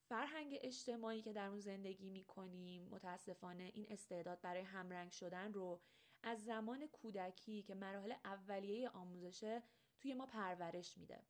فرهنگ 0.08 0.58
اجتماعی 0.62 1.22
که 1.22 1.32
در 1.32 1.48
اون 1.48 1.60
زندگی 1.60 2.10
می‌کنیم 2.10 2.88
متاسفانه 2.88 3.70
این 3.74 3.86
استعداد 3.90 4.40
برای 4.40 4.62
همرنگ 4.62 5.10
شدن 5.10 5.52
رو 5.52 5.80
از 6.22 6.44
زمان 6.44 6.86
کودکی 6.86 7.62
که 7.62 7.74
مراحل 7.74 8.14
اولیه 8.24 8.88
آموزشه 8.88 9.62
توی 10.00 10.14
ما 10.14 10.26
پرورش 10.26 10.98
میده. 10.98 11.22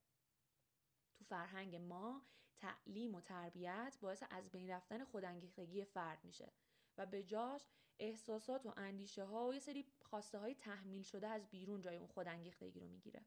تو 1.19 1.25
فرهنگ 1.25 1.77
ما 1.77 2.23
تعلیم 2.59 3.15
و 3.15 3.21
تربیت 3.21 3.99
باعث 4.01 4.23
از 4.31 4.51
بین 4.51 4.71
رفتن 4.71 5.05
خودانگیختگی 5.05 5.85
فرد 5.85 6.25
میشه 6.25 6.53
و 6.99 7.07
به 7.07 7.23
جاش 7.23 7.63
احساسات 7.99 8.67
و 8.67 8.73
اندیشه 8.77 9.25
ها 9.25 9.47
و 9.47 9.55
یه 9.55 9.61
سری 9.61 9.87
خواسته 10.03 10.39
های 10.39 10.55
تحمیل 10.55 11.03
شده 11.03 11.29
از 11.29 11.51
بیرون 11.51 11.81
جای 11.81 11.97
اون 11.97 12.07
خودانگیختگی 12.07 12.81
رو 12.81 12.89
می‌گیره. 12.89 13.25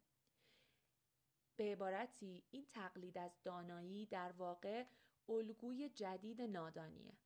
به 1.56 1.64
عبارتی 1.64 2.44
این 2.52 2.66
تقلید 2.66 3.18
از 3.18 3.32
دانایی 3.44 4.06
در 4.06 4.32
واقع 4.32 4.86
الگوی 5.30 5.90
جدید 5.90 6.42
نادانیه. 6.42 7.18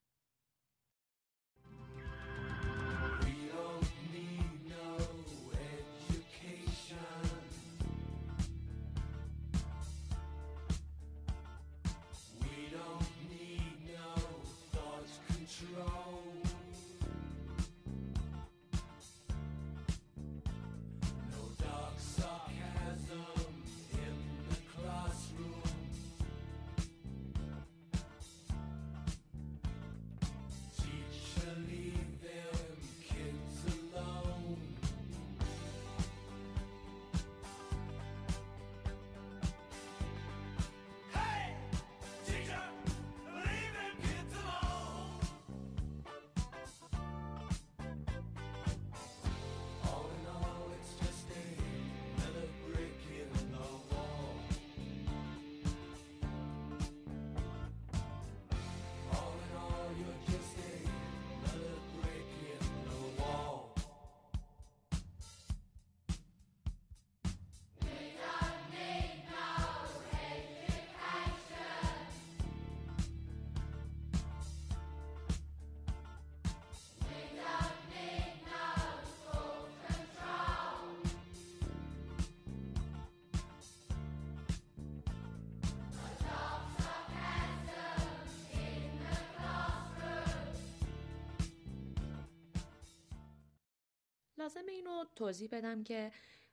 لازم 94.43 94.65
اینو 94.67 95.05
توضیح 95.15 95.49
بدم 95.51 95.83
که 95.83 96.11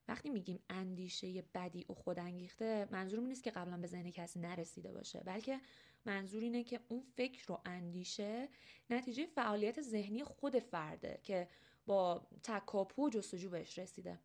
وقتی 0.08 0.30
میگیم 0.30 0.62
اندیشه 0.68 1.44
بدی 1.54 1.86
و 1.88 1.94
خودانگیخته 1.94 2.88
منظورم 2.90 3.26
نیست 3.26 3.42
که 3.42 3.50
قبلا 3.50 3.76
به 3.76 3.86
ذهن 3.86 4.10
کسی 4.10 4.40
نرسیده 4.40 4.92
باشه 4.92 5.20
بلکه 5.20 5.60
منظور 6.04 6.42
اینه 6.42 6.64
که 6.64 6.80
اون 6.88 7.02
فکر 7.16 7.52
و 7.52 7.60
اندیشه 7.64 8.48
نتیجه 8.90 9.26
فعالیت 9.26 9.82
ذهنی 9.82 10.24
خود 10.24 10.58
فرده 10.58 11.20
که 11.22 11.48
با 11.86 12.26
تکاپو 12.42 13.06
و 13.06 13.10
جستجو 13.10 13.50
بهش 13.50 13.78
رسیده. 13.78 14.20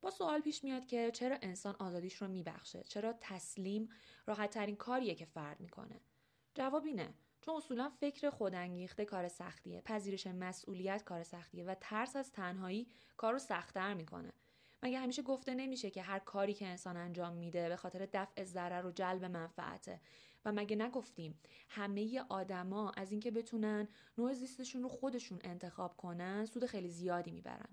با 0.00 0.10
سوال 0.10 0.40
پیش 0.40 0.64
میاد 0.64 0.86
که 0.86 1.10
چرا 1.10 1.38
انسان 1.42 1.76
آزادیش 1.78 2.22
رو 2.22 2.28
میبخشه؟ 2.28 2.82
چرا 2.82 3.14
تسلیم 3.20 3.88
راحت 4.26 4.50
ترین 4.50 4.76
کاریه 4.76 5.14
که 5.14 5.24
فرد 5.24 5.60
می‌کنه؟ 5.60 6.00
جواب 6.54 6.84
اینه. 6.84 7.14
چون 7.42 7.56
اصولا 7.56 7.88
فکر 7.88 8.30
خودانگیخته 8.30 9.04
کار 9.04 9.28
سختیه 9.28 9.80
پذیرش 9.80 10.26
مسئولیت 10.26 11.04
کار 11.04 11.22
سختیه 11.22 11.64
و 11.64 11.74
ترس 11.80 12.16
از 12.16 12.32
تنهایی 12.32 12.88
کار 13.16 13.32
رو 13.32 13.38
سختتر 13.38 13.94
می‌کنه. 13.94 14.32
مگه 14.82 14.98
همیشه 14.98 15.22
گفته 15.22 15.54
نمیشه 15.54 15.90
که 15.90 16.02
هر 16.02 16.18
کاری 16.18 16.54
که 16.54 16.66
انسان 16.66 16.96
انجام 16.96 17.34
میده 17.34 17.68
به 17.68 17.76
خاطر 17.76 18.08
دفع 18.12 18.44
ضرر 18.44 18.86
و 18.86 18.90
جلب 18.90 19.24
منفعته؟ 19.24 20.00
و 20.44 20.52
مگه 20.52 20.76
نگفتیم 20.76 21.40
همه 21.68 22.24
آدما 22.28 22.90
از 22.90 23.10
اینکه 23.10 23.30
بتونن 23.30 23.88
نوع 24.18 24.32
زیستشون 24.32 24.82
رو 24.82 24.88
خودشون 24.88 25.38
انتخاب 25.44 25.96
کنن 25.96 26.44
سود 26.44 26.66
خیلی 26.66 26.88
زیادی 26.88 27.30
می‌برن؟ 27.30 27.68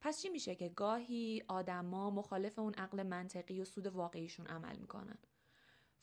پس 0.00 0.22
چی 0.22 0.28
میشه 0.28 0.54
که 0.54 0.68
گاهی 0.68 1.42
آدما 1.48 2.10
مخالف 2.10 2.58
اون 2.58 2.74
عقل 2.74 3.02
منطقی 3.02 3.60
و 3.60 3.64
سود 3.64 3.86
واقعیشون 3.86 4.46
عمل 4.46 4.76
می‌کنن؟ 4.76 5.18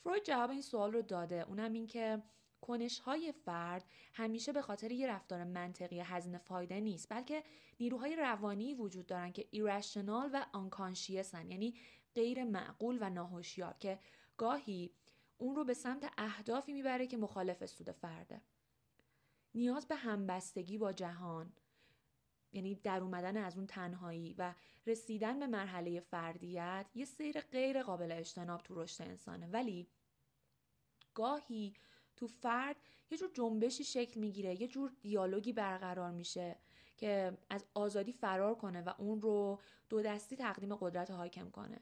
فروید 0.04 0.24
جواب 0.24 0.50
این 0.50 0.62
سوال 0.62 0.94
رو 0.94 1.02
داده. 1.02 1.46
اونم 1.48 1.74
این 1.74 1.88
که 1.88 2.24
کنش 2.62 3.00
های 3.00 3.32
فرد 3.32 3.86
همیشه 4.14 4.52
به 4.52 4.62
خاطر 4.62 4.92
یه 4.92 5.08
رفتار 5.08 5.44
منطقی 5.44 6.00
هزینه 6.00 6.38
فایده 6.38 6.80
نیست 6.80 7.10
بلکه 7.10 7.44
نیروهای 7.80 8.16
روانی 8.16 8.74
وجود 8.74 9.06
دارن 9.06 9.32
که 9.32 9.48
ایرشنال 9.52 10.30
و 10.34 10.46
آنکانشیسن 10.54 11.52
یعنی 11.52 11.74
غیر 12.16 12.44
معقول 12.44 12.98
و 13.02 13.10
ناهوشیار 13.10 13.76
که 13.80 14.00
گاهی 14.38 14.92
اون 15.38 15.56
رو 15.56 15.64
به 15.64 15.74
سمت 15.74 16.14
اهدافی 16.18 16.74
می‌بره 16.74 17.08
که 17.08 17.18
مخالف 17.18 17.66
سود 17.66 17.92
فرده. 17.92 18.42
نیاز 19.56 19.88
به 19.88 19.96
همبستگی 19.96 20.78
با 20.78 20.94
جهان 20.94 21.54
یعنی 22.54 22.76
در 22.76 23.02
اومدن 23.02 23.38
از 23.38 23.58
اون 23.58 23.68
تنهایی 23.68 24.36
و 24.38 24.54
رسیدن 24.88 25.40
به 25.40 25.48
مرحله 25.48 26.00
فردیت 26.00 26.86
یه 26.96 27.06
سیر 27.06 27.42
غیر 27.42 27.84
قابل 27.84 28.12
اجتناب 28.12 28.62
تو 28.62 28.76
رشد 28.76 29.04
انسانه. 29.04 29.48
ولی 29.48 29.88
گاهی 31.14 31.74
تو 32.20 32.28
فرد 32.28 32.76
یه 33.12 33.18
جور 33.18 33.30
جنبشی 33.34 33.84
شکل 33.84 34.20
می‌گیره 34.20 34.62
یه 34.62 34.68
جور 34.68 34.92
دیالوگی 35.02 35.54
برقرار 35.54 36.12
میشه 36.12 36.56
که 36.98 37.38
از 37.50 37.66
آزادی 37.74 38.12
فرار 38.12 38.56
کنه 38.56 38.82
و 38.82 38.94
اون 38.98 39.22
رو 39.22 39.60
دو 39.90 40.02
دستی 40.02 40.36
تقدیم 40.36 40.76
قدرت 40.76 41.12
حاکم 41.12 41.50
کنه. 41.50 41.80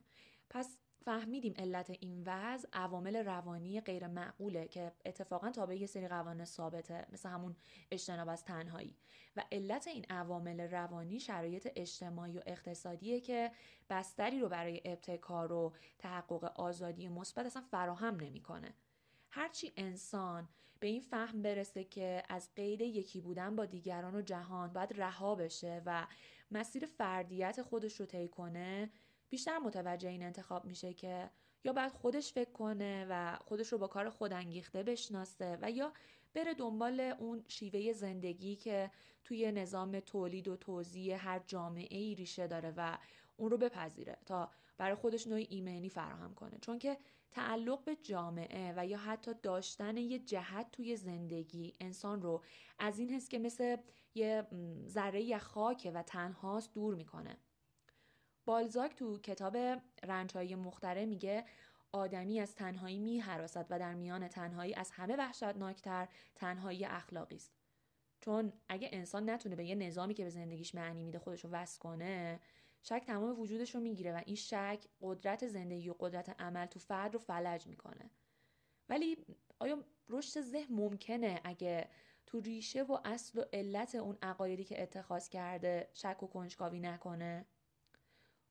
پس 0.49 0.77
فهمیدیم 1.05 1.53
علت 1.57 1.89
این 1.89 2.23
وضع 2.25 2.69
عوامل 2.73 3.15
روانی 3.15 3.81
غیر 3.81 4.07
معقوله 4.07 4.67
که 4.67 4.91
اتفاقا 5.05 5.51
تابع 5.51 5.75
یه 5.75 5.87
سری 5.87 6.07
قوانین 6.07 6.45
ثابته 6.45 7.05
مثل 7.11 7.29
همون 7.29 7.55
اجتناب 7.91 8.29
از 8.29 8.43
تنهایی. 8.43 8.95
و 9.35 9.43
علت 9.51 9.87
این 9.87 10.05
عوامل 10.09 10.59
روانی 10.59 11.19
شرایط 11.19 11.67
اجتماعی 11.75 12.37
و 12.37 12.41
اقتصادیه 12.45 13.19
که 13.19 13.51
بستری 13.89 14.39
رو 14.39 14.49
برای 14.49 14.81
ابتکار 14.85 15.51
و 15.51 15.73
تحقق 15.97 16.43
آزادی 16.43 17.07
مثبت 17.07 17.45
اصلا 17.45 17.61
فراهم 17.61 18.15
نمی‌کنه. 18.15 18.73
هرچی 19.37 19.73
انسان 19.77 20.47
به 20.79 20.87
این 20.87 21.01
فهم 21.01 21.41
برسه 21.41 21.83
که 21.83 22.23
از 22.29 22.49
قید 22.55 22.81
یکی 22.81 23.21
بودن 23.21 23.55
با 23.55 23.65
دیگران 23.65 24.15
و 24.15 24.21
جهان 24.21 24.73
باید 24.73 25.01
رها 25.01 25.35
بشه 25.35 25.81
و 25.85 26.07
مسیر 26.51 26.85
فردیت 26.85 27.61
خودش 27.61 27.99
رو 27.99 28.05
طی 28.05 28.27
کنه 28.27 28.89
بیشتر 29.29 29.57
متوجه 29.57 30.09
این 30.09 30.23
انتخاب 30.23 30.65
میشه 30.65 30.93
که 30.93 31.29
یا 31.63 31.73
باید 31.73 31.91
خودش 31.91 32.33
فکر 32.33 32.51
کنه 32.51 33.05
و 33.09 33.37
خودش 33.41 33.71
رو 33.71 33.77
با 33.77 33.87
کار 33.87 34.09
خودانگیخته 34.09 34.83
بشناسه 34.83 35.57
و 35.61 35.71
یا 35.71 35.93
بره 36.33 36.53
دنبال 36.53 36.99
اون 36.99 37.43
شیوه 37.47 37.93
زندگی 37.93 38.55
که 38.55 38.91
توی 39.23 39.51
نظام 39.51 39.99
تولید 39.99 40.47
و 40.47 40.55
توزیع 40.55 41.15
هر 41.15 41.41
جامعه 41.47 41.97
ای 41.97 42.15
ریشه 42.15 42.47
داره 42.47 42.73
و 42.77 42.97
اون 43.37 43.51
رو 43.51 43.57
بپذیره 43.57 44.17
تا 44.25 44.51
برای 44.77 44.95
خودش 44.95 45.27
نوعی 45.27 45.47
ایمنی 45.49 45.89
فراهم 45.89 46.33
کنه. 46.33 46.57
چون 46.61 46.79
که 46.79 46.97
تعلق 47.31 47.83
به 47.83 47.95
جامعه 47.95 48.73
و 48.77 48.85
یا 48.85 48.97
حتی 48.97 49.31
داشتن 49.43 49.97
یه 49.97 50.19
جهت 50.19 50.71
توی 50.71 50.95
زندگی 50.95 51.75
انسان 51.79 52.21
رو 52.21 52.43
از 52.79 52.99
این 52.99 53.09
حس 53.09 53.29
که 53.29 53.39
مثل 53.39 53.77
یه 54.15 54.47
ذره 54.87 55.37
خاکه 55.37 55.91
و 55.91 56.03
تنهاست 56.03 56.73
دور 56.73 56.95
می‌کنه. 56.95 57.37
بالزاک 58.45 58.95
تو 58.95 59.19
کتاب 59.19 59.57
رنجهای 60.03 60.55
مختره 60.55 61.05
میگه 61.05 61.45
آدمی 61.91 62.39
از 62.39 62.55
تنهایی 62.55 62.99
می 62.99 63.23
و 63.69 63.79
در 63.79 63.93
میان 63.93 64.27
تنهایی 64.27 64.73
از 64.73 64.91
همه 64.91 65.15
وحشتناکتر 65.15 66.07
تنهایی 66.35 66.85
اخلاقی 66.85 67.35
است. 67.35 67.51
چون 68.21 68.53
اگه 68.69 68.89
انسان 68.91 69.29
نتونه 69.29 69.55
به 69.55 69.65
یه 69.65 69.75
نظامی 69.75 70.13
که 70.13 70.23
به 70.23 70.29
زندگیش 70.29 70.75
معنی 70.75 71.03
میده 71.03 71.19
خودش 71.19 71.43
رو 71.43 71.49
وصل 71.49 71.79
کنه 71.79 72.39
شک 72.89 73.03
تمام 73.05 73.39
وجودش 73.39 73.75
رو 73.75 73.81
می‌گیره 73.81 74.13
و 74.13 74.21
این 74.25 74.35
شک 74.35 74.85
قدرت 75.01 75.47
زندگی 75.47 75.89
و 75.89 75.95
قدرت 75.99 76.41
عمل 76.41 76.65
تو 76.65 76.79
فرد 76.79 77.13
رو 77.13 77.19
فلج 77.19 77.67
می‌کنه. 77.67 78.11
ولی 78.89 79.17
آیا 79.59 79.83
رشد 80.09 80.41
ذهن 80.41 80.75
ممکنه 80.75 81.41
اگه 81.43 81.89
تو 82.25 82.39
ریشه 82.39 82.83
و 82.83 82.97
اصل 83.05 83.39
و 83.39 83.43
علت 83.53 83.95
اون 83.95 84.17
عقایدی 84.21 84.63
که 84.63 84.83
اتخاذ 84.83 85.29
کرده 85.29 85.89
شک 85.93 86.23
و 86.23 86.27
کنجکاوی 86.27 86.79
نکنه؟ 86.79 87.45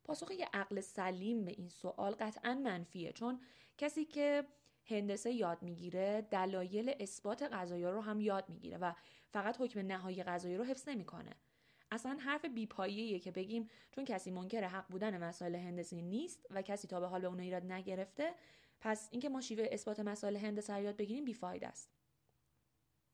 پاسخ 0.04 0.30
یه 0.30 0.48
عقل 0.52 0.80
سلیم 0.80 1.44
به 1.44 1.52
این 1.52 1.68
سوال 1.68 2.12
قطعا 2.12 2.54
منفیه 2.54 3.12
چون 3.12 3.40
کسی 3.78 4.04
که 4.04 4.46
هندسه 4.84 5.32
یاد 5.32 5.62
می‌گیره 5.62 6.22
دلایل 6.30 6.94
اثبات 7.00 7.42
قضایا 7.42 7.90
رو 7.90 8.00
هم 8.00 8.20
یاد 8.20 8.48
می‌گیره 8.48 8.78
و 8.78 8.92
فقط 9.28 9.60
حکم 9.60 9.80
نهایی 9.80 10.22
قضایی 10.22 10.56
رو 10.56 10.64
حفظ 10.64 10.88
نمی‌کنه. 10.88 11.34
اصلا 11.90 12.18
حرف 12.20 12.44
بیپاییه 12.44 13.18
که 13.18 13.30
بگیم 13.30 13.68
چون 13.90 14.04
کسی 14.04 14.30
منکر 14.30 14.64
حق 14.64 14.88
بودن 14.88 15.24
مسائل 15.24 15.54
هندسی 15.54 16.02
نیست 16.02 16.46
و 16.50 16.62
کسی 16.62 16.88
تا 16.88 17.00
به 17.00 17.06
حال 17.06 17.20
به 17.20 17.26
اون 17.26 17.40
ایراد 17.40 17.72
نگرفته 17.72 18.34
پس 18.80 19.08
اینکه 19.10 19.28
ما 19.28 19.40
شیوه 19.40 19.68
اثبات 19.70 20.00
مسائل 20.00 20.36
هندسه 20.36 20.82
یاد 20.82 20.96
بگیریم 20.96 21.24
بیفاید 21.24 21.64
است. 21.64 21.90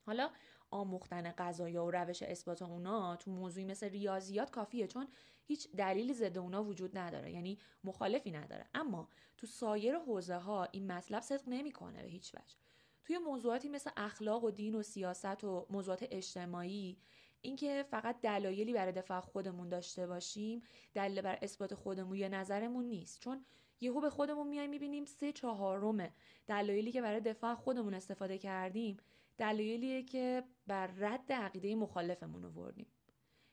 حالا 0.06 0.30
آموختن 0.70 1.32
قضایا 1.38 1.84
و 1.84 1.90
روش 1.90 2.22
اثبات 2.22 2.62
اونا 2.62 3.16
تو 3.16 3.30
موضوعی 3.30 3.64
مثل 3.64 3.88
ریاضیات 3.88 4.50
کافیه 4.50 4.86
چون 4.86 5.08
هیچ 5.44 5.70
دلیلی 5.70 6.14
ضد 6.14 6.38
اونا 6.38 6.64
وجود 6.64 6.98
نداره 6.98 7.32
یعنی 7.32 7.58
مخالفی 7.84 8.30
نداره. 8.30 8.66
اما 8.74 9.08
تو 9.36 9.46
سایر 9.46 9.98
حوزه 9.98 10.36
ها 10.36 10.64
این 10.64 10.92
مطلب 10.92 11.20
صدق 11.20 11.48
نمی‌کنه 11.48 12.02
به 12.02 12.08
هیچ 12.08 12.34
وجه. 12.34 12.56
توی 13.04 13.18
موضوعاتی 13.18 13.68
مثل 13.68 13.90
اخلاق 13.96 14.44
و 14.44 14.50
دین 14.50 14.74
و 14.74 14.82
سیاست 14.82 15.44
و 15.44 15.66
موضوعات 15.70 16.06
اجتماعی 16.10 16.98
اینکه 17.42 17.84
فقط 17.90 18.20
دلایلی 18.20 18.72
برای 18.72 18.92
دفاع 18.92 19.20
خودمون 19.20 19.68
داشته 19.68 20.06
باشیم 20.06 20.62
دلیل 20.94 21.20
بر 21.20 21.38
اثبات 21.42 21.74
خودمون 21.74 22.16
یا 22.16 22.28
نظرمون 22.28 22.84
نیست. 22.84 23.20
چون 23.20 23.44
یهو 23.80 24.00
به 24.00 24.10
خودمون 24.10 24.48
میایم 24.48 24.70
می‌بینیم 24.70 25.04
سه 25.04 25.32
چهارم 25.32 26.08
دلایلی 26.46 26.92
که 26.92 27.02
برای 27.02 27.20
دفاع 27.20 27.54
خودمون 27.54 27.94
استفاده 27.94 28.38
کردیم 28.38 28.96
دلایلیه 29.38 30.02
که 30.02 30.44
بر 30.66 30.86
رد 30.86 31.32
عقیده 31.32 31.74
مخالفمون 31.74 32.44
آوردیم 32.44 32.86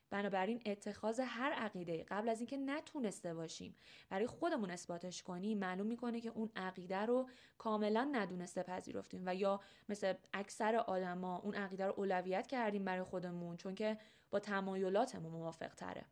بنابراین 0.10 0.62
اتخاذ 0.66 1.20
هر 1.20 1.52
عقیده 1.52 2.04
قبل 2.04 2.30
از 2.30 2.40
اینکه 2.40 2.58
نتونسته 2.58 3.34
باشیم 3.34 3.76
برای 4.10 4.28
خودمون 4.28 4.72
اثباتش 4.72 5.24
کنیم 5.24 5.58
معلوم 5.58 5.88
می‌کنه 5.88 6.22
که 6.22 6.30
اون 6.30 6.50
عقیده 6.56 6.98
رو 6.98 7.30
کاملا 7.58 8.10
ندونسته 8.12 8.64
پذیرفتیم 8.64 9.24
و 9.26 9.36
یا 9.36 9.62
مثل 9.90 10.14
اکثر 10.34 10.76
آدما 10.76 11.38
اون 11.38 11.56
عقیده 11.56 11.86
رو 11.86 11.94
اولویت 11.98 12.48
کردیم 12.48 12.86
برای 12.86 13.04
خودمون 13.04 13.58
چون 13.58 13.76
که 13.76 13.98
با 14.30 14.40
تمایلاتمون 14.40 15.32
موافق 15.32 15.76
تره 15.76 16.06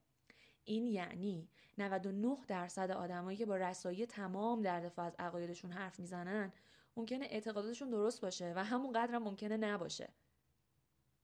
این 0.63 0.87
یعنی 0.87 1.49
99 1.77 2.37
درصد 2.47 2.91
آدمایی 2.91 3.37
که 3.37 3.45
با 3.45 3.55
رسایی 3.55 4.05
تمام 4.05 4.61
در 4.61 4.79
دفاع 4.79 5.05
از 5.05 5.15
عقایدشون 5.19 5.71
حرف 5.71 5.99
می‌زنن 5.99 6.53
ممکنه 6.97 7.25
اعتقاداتشون 7.25 7.89
درست 7.89 8.21
باشه 8.21 8.53
و 8.55 8.63
همون 8.63 8.91
قدر 8.91 9.17
ممکنه 9.17 9.57
نباشه. 9.57 10.09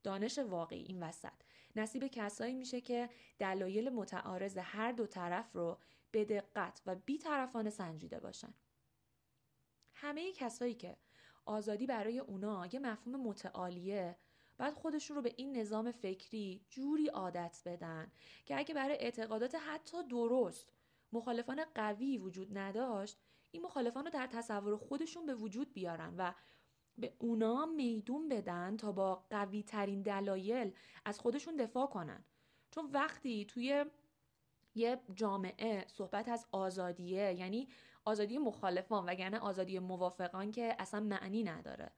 دانش 0.04 0.40
واقعی 0.40 0.84
این 0.84 1.04
وسط. 1.04 1.32
نصیب 1.76 2.08
کسایی 2.08 2.56
میشه 2.56 2.82
که 2.82 3.10
دلایل 3.40 3.90
متعارض 3.90 4.58
هر 4.58 4.92
دو 4.92 5.08
طرف 5.08 5.52
رو 5.54 5.78
به 6.12 6.26
دقت 6.26 6.82
و 6.86 6.96
بیطرفانه 6.96 7.70
سنجیده 7.70 8.20
باشن. 8.20 8.54
همه 9.94 10.32
کسایی 10.32 10.74
که 10.74 10.98
آزادی 11.46 11.88
برای 11.88 12.20
اونا 12.20 12.66
یه 12.66 12.80
مفهوم 12.80 13.28
متعالیه 13.28 14.16
بعد 14.58 14.74
خودشون 14.74 15.16
رو 15.16 15.22
به 15.22 15.34
این 15.38 15.58
نظام 15.58 15.92
فکری 15.92 16.66
جوری 16.70 17.08
عادت 17.08 17.62
بدن 17.66 18.12
که 18.46 18.58
اگه 18.58 18.74
برای 18.74 18.96
اعتقادات 18.96 19.56
حتی 19.56 20.08
درست 20.08 20.74
مخالفان 21.14 21.64
قوی 21.76 22.18
وجود 22.18 22.58
نداشت 22.58 23.18
این 23.52 23.64
مخالفان 23.64 24.06
رو 24.06 24.12
در 24.12 24.28
تصور 24.28 24.78
خودشون 24.78 25.26
به 25.26 25.36
وجود 25.36 25.74
بیارن 25.74 26.14
و 26.18 26.34
به 26.98 27.14
اونا 27.20 27.66
میدون 27.66 28.30
بدن 28.30 28.78
تا 28.78 28.92
با 28.92 29.24
قوی 29.30 29.64
ترین 29.64 30.02
دلایل 30.02 30.74
از 31.06 31.20
خودشون 31.20 31.56
دفاع 31.56 31.88
کنن. 31.88 32.24
چون 32.72 32.92
وقتی 32.92 33.46
توی 33.46 33.86
یه 34.76 35.00
جامعه 35.16 35.86
صحبت 35.88 36.30
از 36.30 36.46
آزادیه 36.52 37.34
یعنی 37.34 37.68
آزادی 38.06 38.38
مخالفان 38.38 39.06
وگرنه 39.06 39.40
آزادی 39.40 39.80
موافقان 39.80 40.52
که 40.52 40.76
اصلا 40.80 41.00
معنی 41.00 41.44
نداره. 41.44 41.92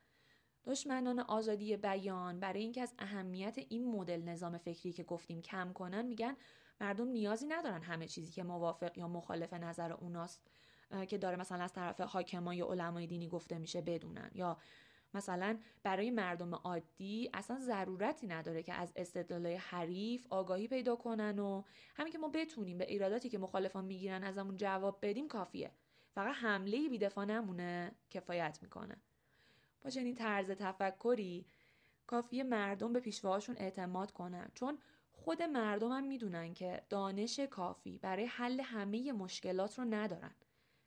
دشمنان 0.66 1.20
آزادی 1.20 1.78
بیان 1.78 2.40
برای 2.40 2.62
اینکه 2.62 2.82
از 2.82 2.94
اهمیت 3.00 3.58
این 3.70 3.92
مدل 3.92 4.22
نظام 4.22 4.58
فکری 4.58 4.94
که 4.94 5.04
گفتیم 5.04 5.42
کم 5.42 5.74
کنن 5.74 6.06
میگن 6.06 6.36
مردم 6.82 7.08
نیازی 7.08 7.46
ندارن 7.46 7.82
همه 7.82 8.08
چیزی 8.08 8.32
که 8.32 8.44
موافق 8.44 8.98
یا 8.98 9.08
مخالف 9.08 9.54
نظر 9.54 9.94
اوناست 9.94 10.42
که 11.08 11.18
داره 11.18 11.36
مثلا 11.36 11.64
از 11.64 11.74
طرف 11.74 12.02
حاکمان 12.02 12.56
یا 12.56 12.66
علمای 12.66 13.08
دینی 13.08 13.28
گفته 13.28 13.58
میشه 13.58 13.82
بدونن 13.82 14.32
یا 14.34 14.58
مثلا 15.16 15.58
برای 15.84 16.12
مردم 16.12 16.56
عادی 16.56 17.30
اصلا 17.34 17.60
ضرورتی 17.60 18.28
نداره 18.28 18.64
که 18.64 18.74
از 18.74 18.94
استدلال 18.96 19.46
حریف 19.48 20.28
آگاهی 20.30 20.68
پیدا 20.68 20.96
کنن 20.96 21.40
و 21.40 21.64
همین 21.96 22.14
که 22.14 22.18
ما 22.18 22.28
بتونیم 22.28 22.78
به 22.78 22.86
ایراداتی 22.90 23.30
که 23.30 23.38
مخالفان 23.38 23.86
می‌گیرن 23.86 24.24
ازمون 24.24 24.58
جواب 24.58 25.00
بدیم 25.02 25.28
کافیه. 25.28 25.72
فقط 26.12 26.36
حمله 26.36 26.90
بیدفاع 26.90 27.26
نمونه 27.26 27.92
کفایت 28.10 28.60
می‌کنه. 28.62 28.96
با 29.82 29.90
چنین 29.90 30.16
طرز 30.16 30.52
تفکری 30.52 31.46
کافیه 32.08 32.44
مردم 32.44 32.94
به 32.94 33.00
پیشواهاشون 33.00 33.56
اعتماد 33.60 34.12
کنن. 34.12 34.52
چون 34.54 34.78
خود 35.12 35.42
مردم 35.42 35.92
هم 35.92 36.04
می‌دونن 36.04 36.54
که 36.54 36.82
دانش 36.90 37.40
کافی 37.40 37.98
برای 37.98 38.26
حل 38.26 38.60
همه 38.60 39.12
مشکلات 39.12 39.80
رو 39.80 39.86
ندارن 39.86 40.36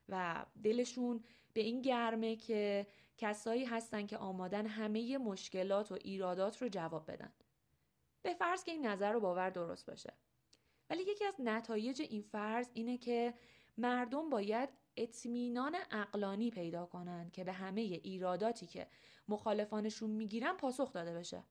و 0.08 0.44
دلشون 0.64 1.24
به 1.52 1.60
این 1.60 1.82
گرمه 1.82 2.36
که 2.36 2.86
کسایی 3.18 3.64
هستن 3.64 4.06
که 4.06 4.16
آمادن 4.16 4.66
همه 4.66 5.18
مشکلات 5.18 5.92
و 5.92 5.94
ایرادات 5.94 6.62
رو 6.62 6.68
جواب 6.68 7.10
بدن. 7.10 7.32
به 8.22 8.34
فرض 8.34 8.64
که 8.64 8.72
این 8.72 8.86
نظر 8.86 9.12
رو 9.12 9.20
باور 9.20 9.50
درست 9.50 9.86
باشه. 9.86 10.12
ولی 10.90 11.02
یکی 11.02 11.24
از 11.24 11.34
نتایج 11.38 12.02
این 12.02 12.22
فرض 12.22 12.70
اینه 12.74 12.98
که 12.98 13.34
مردم 13.76 14.30
باید 14.30 14.68
اطمینان 14.96 15.76
اقلانی 15.90 16.50
پیدا 16.50 16.86
کنند 16.86 17.32
که 17.32 17.44
به 17.44 17.52
همه 17.52 17.80
ایراداتی 17.80 18.66
که 18.66 18.86
مخالفانشون 19.28 20.10
می‌گیرن 20.10 20.56
پاسخ 20.56 20.92
داده 20.92 21.14
بشه. 21.14 21.44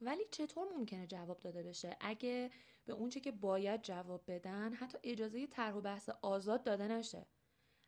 ولی 0.00 0.22
چطور 0.30 0.68
ممکنه 0.76 1.06
جواب 1.06 1.40
داده 1.40 1.62
بشه؟ 1.62 1.96
اگه 2.00 2.50
به 2.84 2.92
اونچه 2.92 3.20
که 3.20 3.32
باید 3.32 3.82
جواب 3.82 4.24
بدن 4.26 4.72
حتی 4.72 4.98
اجازه 5.02 5.46
طرح 5.46 5.74
و 5.74 5.80
بحث 5.80 6.08
آزاد 6.08 6.64
داده 6.64 6.88
نشه. 6.88 7.26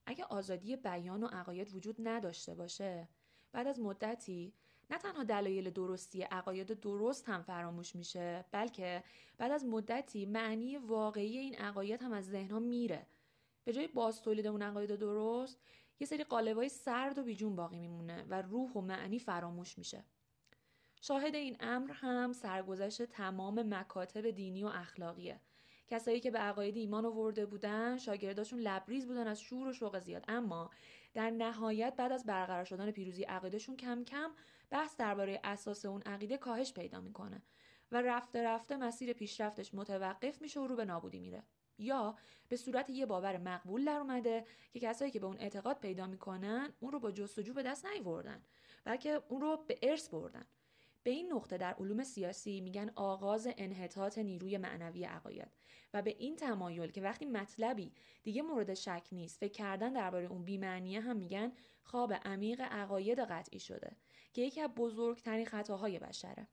اگه 0.06 0.24
آزادی 0.24 0.76
بیان 0.76 1.22
و 1.22 1.26
عقاید 1.26 1.74
وجود 1.74 1.96
نداشته 2.08 2.54
باشه 2.54 3.08
بعد 3.52 3.66
از 3.66 3.80
مدتی 3.80 4.52
نه 4.90 4.98
تنها 4.98 5.24
دلایل 5.24 5.70
درستی 5.70 6.22
عقاید 6.22 6.80
درست 6.80 7.28
هم 7.28 7.42
فراموش 7.42 7.96
میشه 7.96 8.44
بلکه 8.52 9.04
بعد 9.38 9.52
از 9.52 9.64
مدتی 9.64 10.26
معنی 10.26 10.76
واقعی 10.76 11.38
این 11.38 11.54
عقاید 11.54 12.02
هم 12.02 12.12
از 12.12 12.26
ذهنها 12.26 12.58
میره. 12.58 13.06
به 13.64 13.72
جای 13.72 13.86
باز 13.86 14.22
تولید 14.22 14.46
اون 14.46 14.62
عقاید 14.62 14.96
درست 14.96 15.60
یه 16.00 16.06
سری 16.06 16.24
قالبای 16.24 16.68
سرد 16.68 17.18
و 17.18 17.22
بیجون 17.22 17.56
باقی 17.56 17.78
میمونه 17.78 18.24
و 18.28 18.42
روح 18.42 18.72
و 18.72 18.80
معنی 18.80 19.18
فراموش 19.18 19.78
میشه. 19.78 20.04
شاهد 21.00 21.34
این 21.34 21.56
امر 21.60 21.90
هم 21.92 22.32
سرگذشت 22.32 23.02
تمام 23.02 23.74
مکاتب 23.74 24.30
دینی 24.30 24.64
و 24.64 24.66
اخلاقیه. 24.66 25.40
کسایی 25.88 26.20
که 26.20 26.30
به 26.30 26.38
عقاید 26.38 26.76
ایمان 26.76 27.06
آورده 27.06 27.46
بودن 27.46 27.98
شاگرداشون 27.98 28.58
لبریز 28.58 29.06
بودن 29.06 29.26
از 29.26 29.40
شور 29.40 29.68
و 29.68 29.72
شوق 29.72 29.98
زیاد. 29.98 30.24
اما 30.28 30.70
در 31.14 31.30
نهایت 31.30 31.96
بعد 31.96 32.12
از 32.12 32.26
برقرار 32.26 32.64
شدن 32.64 32.90
پیروزی 32.90 33.22
عقیدهشون 33.22 33.76
کم 33.76 34.04
کم 34.04 34.30
بحث 34.70 34.96
درباره 34.96 35.40
اساس 35.44 35.84
اون 35.84 36.02
عقیده 36.02 36.36
کاهش 36.36 36.72
پیدا 36.72 37.00
می‌کنه 37.00 37.42
و 37.92 38.02
رفته 38.02 38.42
رفته 38.42 38.76
مسیر 38.76 39.12
پیشرفتش 39.12 39.74
متوقف 39.74 40.42
میشه 40.42 40.60
و 40.60 40.66
رو 40.66 40.76
به 40.76 40.84
نابودی 40.84 41.18
میره. 41.18 41.42
یا 41.78 42.16
به 42.48 42.56
صورت 42.56 42.90
یه 42.90 43.06
باور 43.06 43.36
مقبول 43.36 43.84
در 43.84 43.98
اومده 43.98 44.46
که 44.72 44.80
کسایی 44.80 45.10
که 45.10 45.20
به 45.20 45.26
اون 45.26 45.36
اعتقاد 45.38 45.78
پیدا 45.78 46.06
می‌کنن 46.06 46.72
اون 46.80 46.92
رو 46.92 47.00
با 47.00 47.10
جستجو 47.10 47.54
به 47.54 47.62
دست 47.62 47.86
نیوردن 47.86 48.42
بلکه 48.84 49.22
اون 49.28 49.40
رو 49.40 49.64
به 49.68 49.78
ارث 49.82 50.08
بردن. 50.08 50.44
به 51.06 51.12
این 51.12 51.32
نقطه 51.32 51.58
در 51.58 51.74
علوم 51.74 52.04
سیاسی 52.04 52.60
میگن 52.60 52.90
آغاز 52.94 53.48
انحطاط 53.56 54.18
نیروی 54.18 54.58
معنوی 54.58 55.04
عقاید 55.04 55.48
و 55.94 56.02
به 56.02 56.16
این 56.18 56.36
تمایل 56.36 56.90
که 56.90 57.02
وقتی 57.02 57.24
مطلبی 57.24 57.92
دیگه 58.22 58.42
مورد 58.42 58.74
شک 58.74 59.08
نیست 59.12 59.38
فکر 59.38 59.52
کردن 59.52 59.92
درباره 59.92 60.26
اون 60.26 60.44
بیمعنیه 60.44 61.00
هم 61.00 61.16
میگن 61.16 61.52
خواب 61.82 62.12
عمیق 62.12 62.60
عقاید 62.60 63.18
قطعی 63.18 63.60
شده 63.60 63.96
که 64.32 64.42
یکی 64.42 64.60
از 64.60 64.70
بزرگترین 64.70 65.46
خطاهای 65.46 65.98
بشره. 65.98 66.48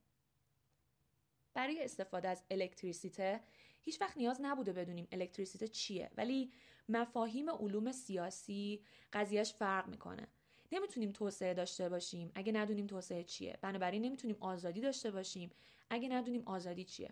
برای 1.53 1.83
استفاده 1.83 2.27
از 2.29 2.43
الکتریسیته 2.51 3.43
هیچ 3.81 4.01
وقت 4.01 4.17
نیاز 4.17 4.41
نبوده 4.41 4.73
بدونیم 4.73 5.07
الکتریسیته 5.11 5.67
چیه 5.67 6.11
ولی 6.17 6.51
مفاهیم 6.89 7.49
علوم 7.49 7.91
سیاسی 7.91 8.85
قضیهش 9.13 9.53
فرق 9.53 9.87
می‌کنه. 9.87 10.27
نمی‌تونیم 10.73 11.11
توسعه 11.11 11.53
داشته 11.53 11.89
باشیم. 11.89 12.31
اگه 12.35 12.51
ندونیم 12.51 12.87
توسعه 12.87 13.23
چیه؟ 13.23 13.57
بنابراین 13.61 14.05
نمی‌تونیم 14.05 14.37
آزادی 14.39 14.81
داشته 14.81 15.11
باشیم. 15.11 15.51
اگه 15.89 16.09
ندونیم 16.09 16.43
آزادی 16.45 16.83
چیه؟ 16.83 17.09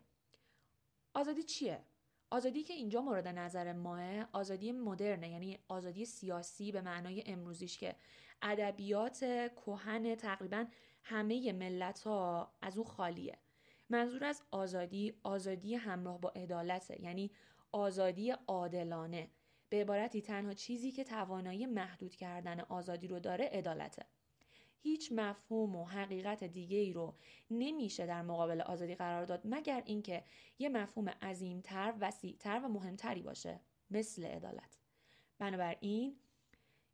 آزادی 1.13 1.43
چیه؟ 1.43 1.85
آزادی 2.31 2.63
که 2.63 2.73
اینجا 2.73 3.01
مورد 3.01 3.27
نظر 3.27 3.73
ماه 3.73 4.27
آزادی 4.33 4.71
مدرنه 4.71 5.29
یعنی 5.29 5.59
آزادی 5.67 6.05
سیاسی 6.05 6.71
به 6.71 6.81
معنای 6.81 7.23
امروزیش 7.25 7.77
که 7.77 7.95
ادبیات 8.41 9.19
کهن 9.65 10.15
تقریبا 10.15 10.65
همه 11.03 11.53
ملت 11.53 11.99
ها 11.99 12.53
از 12.61 12.77
او 12.77 12.83
خالیه. 12.83 13.37
منظور 13.89 14.23
از 14.23 14.43
آزادی 14.51 15.19
آزادی 15.23 15.75
همراه 15.75 16.21
با 16.21 16.29
عدالته 16.29 17.01
یعنی 17.01 17.31
آزادی 17.71 18.31
عادلانه. 18.31 19.29
به 19.71 19.81
عبارتی 19.81 20.21
تنها 20.21 20.53
چیزی 20.53 20.91
که 20.91 21.03
توانایی 21.03 21.65
محدود 21.65 22.15
کردن 22.15 22.59
آزادی 22.59 23.07
رو 23.07 23.19
داره 23.19 23.45
عدالته. 23.45 24.05
هیچ 24.81 25.11
مفهوم 25.11 25.75
و 25.75 25.85
حقیقت 25.85 26.43
دیگه 26.43 26.77
ای 26.77 26.93
رو 26.93 27.15
نمیشه 27.51 28.05
در 28.05 28.21
مقابل 28.21 28.61
آزادی 28.61 28.95
قرار 28.95 29.25
داد 29.25 29.41
مگر 29.45 29.83
اینکه 29.85 30.23
یه 30.59 30.69
مفهوم 30.69 31.09
عظیمتر، 31.09 31.93
وسیعتر 31.99 32.61
و 32.63 32.67
مهمتری 32.67 33.21
باشه 33.21 33.59
مثل 33.91 34.25
عدالت. 34.25 34.77
بنابراین 35.39 36.15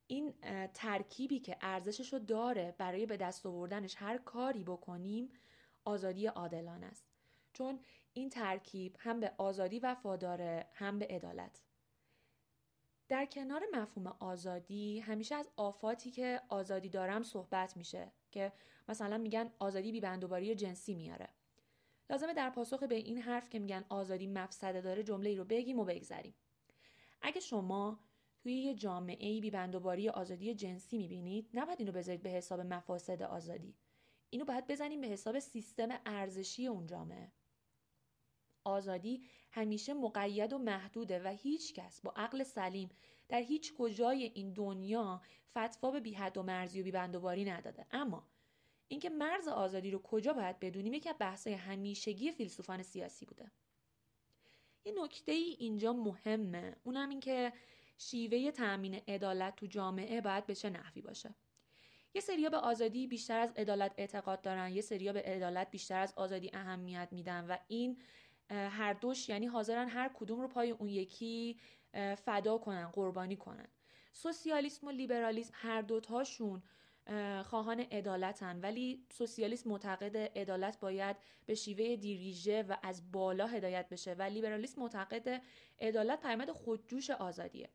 این 0.07 0.33
ترکیبی 0.73 1.39
که 1.39 1.57
ارزشش 1.61 2.13
رو 2.13 2.19
داره 2.19 2.75
برای 2.77 3.05
به 3.05 3.17
دست 3.17 3.45
آوردنش 3.45 3.95
هر 3.97 4.17
کاری 4.17 4.63
بکنیم 4.63 5.29
آزادی 5.85 6.27
عادلانه 6.27 6.85
است. 6.85 7.05
چون 7.53 7.79
این 8.13 8.29
ترکیب 8.29 8.95
هم 8.99 9.19
به 9.19 9.31
آزادی 9.37 9.79
وفاداره 9.79 10.67
هم 10.73 10.99
به 10.99 11.07
عدالت. 11.07 11.61
در 13.09 13.25
کنار 13.25 13.63
مفهوم 13.73 14.15
آزادی 14.19 14.99
همیشه 14.99 15.35
از 15.35 15.49
آفاتی 15.55 16.11
که 16.11 16.41
آزادی 16.49 16.89
دارم 16.89 17.23
صحبت 17.23 17.77
میشه 17.77 18.11
که 18.31 18.51
مثلا 18.89 19.17
میگن 19.17 19.51
آزادی 19.59 19.91
بیبندوباری 19.91 20.55
جنسی 20.55 20.95
میاره. 20.95 21.29
لازمه 22.09 22.33
در 22.33 22.49
پاسخ 22.49 22.83
به 22.83 22.95
این 22.95 23.17
حرف 23.17 23.49
که 23.49 23.59
میگن 23.59 23.85
آزادی 23.89 24.27
مفسده 24.27 24.81
داره 24.81 25.03
جمله 25.03 25.29
ای 25.29 25.35
رو 25.35 25.45
بگیم 25.45 25.79
و 25.79 25.85
بگذریم. 25.85 26.33
اگه 27.21 27.39
شما 27.39 27.99
توی 28.39 28.53
یه 28.53 28.73
جامعه 28.73 29.41
بیبندوباری 29.41 30.09
آزادی 30.09 30.53
جنسی 30.53 30.97
می‌بینید 30.97 31.49
نباید 31.53 31.79
اینو 31.79 31.91
بذارید 31.91 32.23
به 32.23 32.29
حساب 32.29 32.59
مفاسد 32.59 33.21
آزادی. 33.21 33.75
اینو 34.29 34.45
باید 34.45 34.67
بزنیم 34.67 35.01
به 35.01 35.07
حساب 35.07 35.39
سیستم 35.39 35.87
ارزشی 36.05 36.67
اون 36.67 36.87
جامعه. 36.87 37.31
آزادی 38.67 39.23
همیشه 39.51 39.93
مقید 39.93 40.53
و 40.53 40.57
محدوده 40.57 41.19
و 41.23 41.27
هیچ 41.27 41.73
کس 41.73 42.01
با 42.01 42.13
عقل 42.15 42.43
سلیم 42.43 42.89
در 43.29 43.41
هیچ 43.41 43.73
کجای 43.77 44.23
این 44.23 44.53
دنیا 44.53 45.21
فتوا 45.57 45.91
به 45.91 45.99
بیحد 45.99 46.37
و 46.37 46.43
مرزی 46.43 46.81
و 46.81 46.83
بیبندوباری 46.83 47.45
نداده. 47.45 47.85
اما 47.91 48.27
اینکه 48.87 49.09
مرز 49.09 49.47
آزادی 49.47 49.91
رو 49.91 50.01
کجا 50.01 50.33
باید 50.33 50.59
بدونیم 50.59 50.93
یکی 50.93 51.09
از 51.09 51.15
بحثای 51.19 51.53
همیشگی 51.53 52.31
فیلسوفان 52.31 52.83
سیاسی 52.83 53.25
بوده. 53.25 53.51
یه 54.85 54.93
نکته 55.03 55.31
ای 55.31 55.55
اینجا 55.59 55.93
مهمه 55.93 56.75
اونم 56.83 57.09
این 57.09 57.19
که 57.19 57.53
شیوه 57.97 58.51
تأمین 58.51 58.95
عدالت 59.07 59.55
تو 59.55 59.65
جامعه 59.65 60.21
باید 60.21 60.45
به 60.45 60.55
چه 60.55 60.69
نحوی 60.69 61.01
باشه. 61.01 61.35
یه 62.13 62.21
سریا 62.21 62.49
به 62.49 62.57
آزادی 62.57 63.07
بیشتر 63.07 63.39
از 63.39 63.53
عدالت 63.53 63.93
اعتقاد 63.97 64.41
دارن 64.41 64.71
یه 64.71 64.81
سریا 64.81 65.13
به 65.13 65.21
عدالت 65.21 65.71
بیشتر 65.71 65.99
از 65.99 66.13
آزادی 66.15 66.49
اهمیت 66.53 67.07
میدن 67.11 67.45
و 67.45 67.57
این 67.67 67.97
هر 68.49 68.93
دوش 68.93 69.29
یعنی 69.29 69.45
حاضرن 69.45 69.89
هر 69.89 70.11
کدوم 70.13 70.41
رو 70.41 70.47
پای 70.47 70.71
اون 70.71 70.89
یکی 70.89 71.59
فدا 72.17 72.57
کنن 72.57 72.87
قربانی 72.87 73.35
کنن. 73.35 73.67
سوسیالیسم 74.13 74.87
و 74.87 74.91
لیبرالیسم 74.91 75.51
هر 75.53 75.81
دوتاشون 75.81 76.63
خواهان 77.43 77.79
عدالتن. 77.79 78.59
ولی 78.59 79.05
سوسیالیسم 79.13 79.69
معتقد 79.69 80.17
عدالت 80.17 80.79
باید 80.79 81.15
به 81.45 81.55
شیوه 81.55 81.95
دیریژه 81.95 82.63
و 82.63 82.75
از 82.83 83.11
بالا 83.11 83.47
هدایت 83.47 83.89
بشه 83.89 84.13
و 84.13 84.21
لیبرالیسم 84.21 84.81
معتقد 84.81 85.41
عدالت 85.79 86.21
پیامد 86.21 86.51
خودجوش 86.51 87.09
آزادیه. 87.09 87.69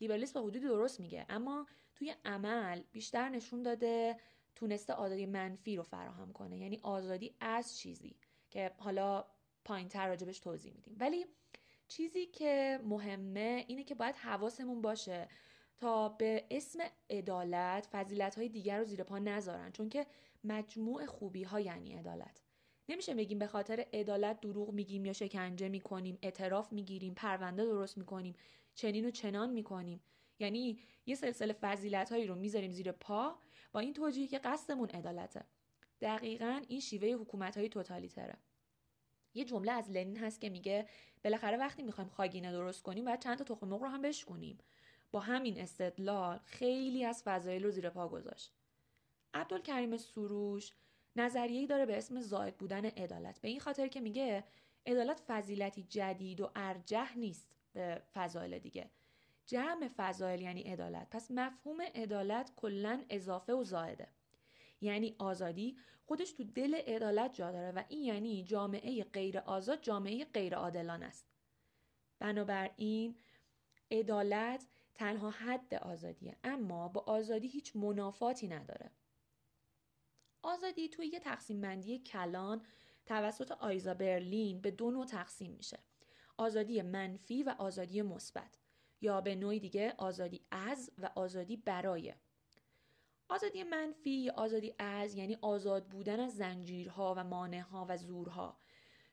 لیبرالیسم 0.00 0.40
به 0.40 0.40
حدودی 0.40 0.66
درست 0.66 1.00
میگه 1.00 1.26
اما 1.28 1.66
توی 1.94 2.14
عمل 2.24 2.82
بیشتر 2.92 3.28
نشون 3.28 3.62
داده 3.62 4.16
تونسته 4.54 4.92
آزادی 4.92 5.26
منفی 5.26 5.76
رو 5.76 5.82
فراهم 5.82 6.32
کنه. 6.32 6.58
یعنی 6.58 6.80
آزادی 6.82 7.34
از 7.40 7.78
چیزی 7.78 8.16
که 8.50 8.70
حالا 8.78 9.24
پایین 9.64 9.88
تر 9.88 10.08
راجبش 10.08 10.40
توضیح 10.40 10.72
میدیم. 10.72 10.96
ولی 11.00 11.26
چیزی 11.88 12.26
که 12.26 12.80
مهمه 12.84 13.64
اینه 13.68 13.84
که 13.84 13.94
باید 13.94 14.16
حواسمون 14.16 14.82
باشه 14.82 15.28
تا 15.76 16.08
به 16.08 16.46
اسم 16.50 16.78
عدالت 17.10 17.88
فضیلت 17.92 18.38
های 18.38 18.48
دیگر 18.48 18.78
رو 18.78 18.84
زیر 18.84 19.02
پا 19.02 19.18
نذارن 19.18 19.72
چون 19.72 19.88
که 19.88 20.06
مجموع 20.44 21.06
خوبی 21.06 21.42
ها 21.42 21.60
یعنی 21.60 21.94
عدالت. 21.94 22.42
نمیشه 22.88 23.14
بگیم 23.14 23.38
به 23.38 23.46
خاطر 23.46 23.86
عدالت 23.92 24.40
دروغ 24.40 24.72
میگیم 24.72 25.04
یا 25.04 25.12
شکنجه 25.12 25.68
می‌کنیم 25.68 26.18
اعتراف 26.22 26.72
می‌گیریم 26.72 27.14
پرونده 27.14 27.64
درست 27.64 27.98
می‌کنیم 27.98 28.34
چنین 28.74 29.06
و 29.06 29.10
چنان 29.10 29.50
می‌کنیم. 29.50 30.00
یعنی 30.38 30.78
یه 31.06 31.14
سلسله 31.14 31.52
فضیلت 31.52 32.12
هایی 32.12 32.26
رو 32.26 32.34
می‌ذاریم 32.34 32.70
زیر 32.70 32.92
پا 32.92 33.38
با 33.72 33.80
این 33.80 33.92
توجیه 33.92 34.26
که 34.26 34.38
قصدمون 34.38 34.88
عدالته. 34.88 35.44
دقیقا 36.00 36.62
این 36.68 36.80
شیوه 36.80 37.08
حکومت 37.08 37.56
های 37.56 37.68
توتالیتره. 37.68 38.34
یه 39.34 39.44
جمله 39.44 39.72
از 39.72 39.90
لنین 39.90 40.16
هست 40.16 40.40
که 40.40 40.48
میگه 40.48 40.86
بالاخره 41.24 41.56
وقتی 41.56 41.82
می‌خوایم 41.82 42.10
خاگینه 42.10 42.52
درست 42.52 42.82
کنیم 42.82 43.04
باید 43.04 43.20
چند 43.20 43.38
تا 43.38 43.44
تخم 43.44 43.68
مرغ 43.68 43.82
رو 43.82 43.88
هم 43.88 44.02
بشکنیم 44.02 44.58
با 45.12 45.20
همین 45.20 45.60
استدلال 45.60 46.40
خیلی 46.44 47.04
از 47.04 47.22
فضایل 47.22 47.64
رو 47.64 47.70
زیر 47.70 47.90
پا 47.90 48.08
گذاشت. 48.08 48.52
عبدالکریم 49.34 49.96
سروش 49.96 50.72
نظریه‌ای 51.16 51.66
داره 51.66 51.86
به 51.86 51.98
اسم 51.98 52.20
زائد 52.20 52.56
بودن 52.56 52.84
عدالت. 52.84 53.40
به 53.40 53.48
این 53.48 53.60
خاطر 53.60 53.88
که 53.88 54.00
میگه 54.00 54.44
عدالت 54.86 55.20
فضیلتی 55.26 55.82
جدید 55.82 56.40
و 56.40 56.50
ارجح 56.56 57.18
نیست 57.18 57.56
به 57.72 58.02
فضایل 58.14 58.58
دیگه. 58.58 58.90
جمع 59.46 59.88
فضایل 59.96 60.42
یعنی 60.42 60.62
عدالت. 60.62 61.10
پس 61.10 61.30
مفهوم 61.30 61.80
عدالت 61.80 62.52
کلا 62.56 63.04
اضافه 63.10 63.52
و 63.52 63.64
زائده. 63.64 64.08
یعنی 64.80 65.16
آزادی 65.18 65.78
خودش 66.04 66.32
تو 66.32 66.44
دل 66.44 66.74
عدالت 66.74 67.34
جا 67.34 67.52
داره 67.52 67.72
و 67.72 67.84
این 67.88 68.02
یعنی 68.02 68.44
جامعه 68.44 69.04
غیر 69.04 69.38
آزاد 69.38 69.82
جامعه 69.82 70.24
غیر 70.24 70.54
عادلانه 70.54 71.06
است. 71.06 71.26
بنابراین 72.18 73.16
عدالت 73.90 74.66
تنها 74.94 75.30
حد 75.30 75.74
آزادیه 75.74 76.36
اما 76.44 76.88
با 76.88 77.00
آزادی 77.00 77.48
هیچ 77.48 77.76
منافاتی 77.76 78.48
نداره. 78.48 78.90
آزادی 80.42 80.88
توی 80.88 81.06
یه 81.06 81.20
تقسیم 81.20 81.60
بندی 81.60 81.98
کلان 81.98 82.62
توسط 83.06 83.52
آیزا 83.52 83.94
برلین 83.94 84.60
به 84.60 84.70
دو 84.70 84.90
نوع 84.90 85.06
تقسیم 85.06 85.52
میشه. 85.52 85.78
آزادی 86.36 86.82
منفی 86.82 87.42
و 87.42 87.54
آزادی 87.58 88.02
مثبت. 88.02 88.58
یا 89.00 89.20
به 89.20 89.34
نوعی 89.34 89.60
دیگه 89.60 89.94
آزادی 89.98 90.46
از 90.50 90.90
و 90.98 91.10
آزادی 91.14 91.56
برای. 91.56 92.14
آزادی 93.30 93.62
منفی 93.62 94.10
یا 94.10 94.32
آزادی 94.36 94.74
از 94.78 95.14
یعنی 95.14 95.38
آزاد 95.40 95.88
بودن 95.88 96.20
از 96.20 96.36
زنجیرها 96.36 97.14
و 97.16 97.24
مانعها 97.24 97.86
و 97.88 97.96
زورها. 97.96 98.56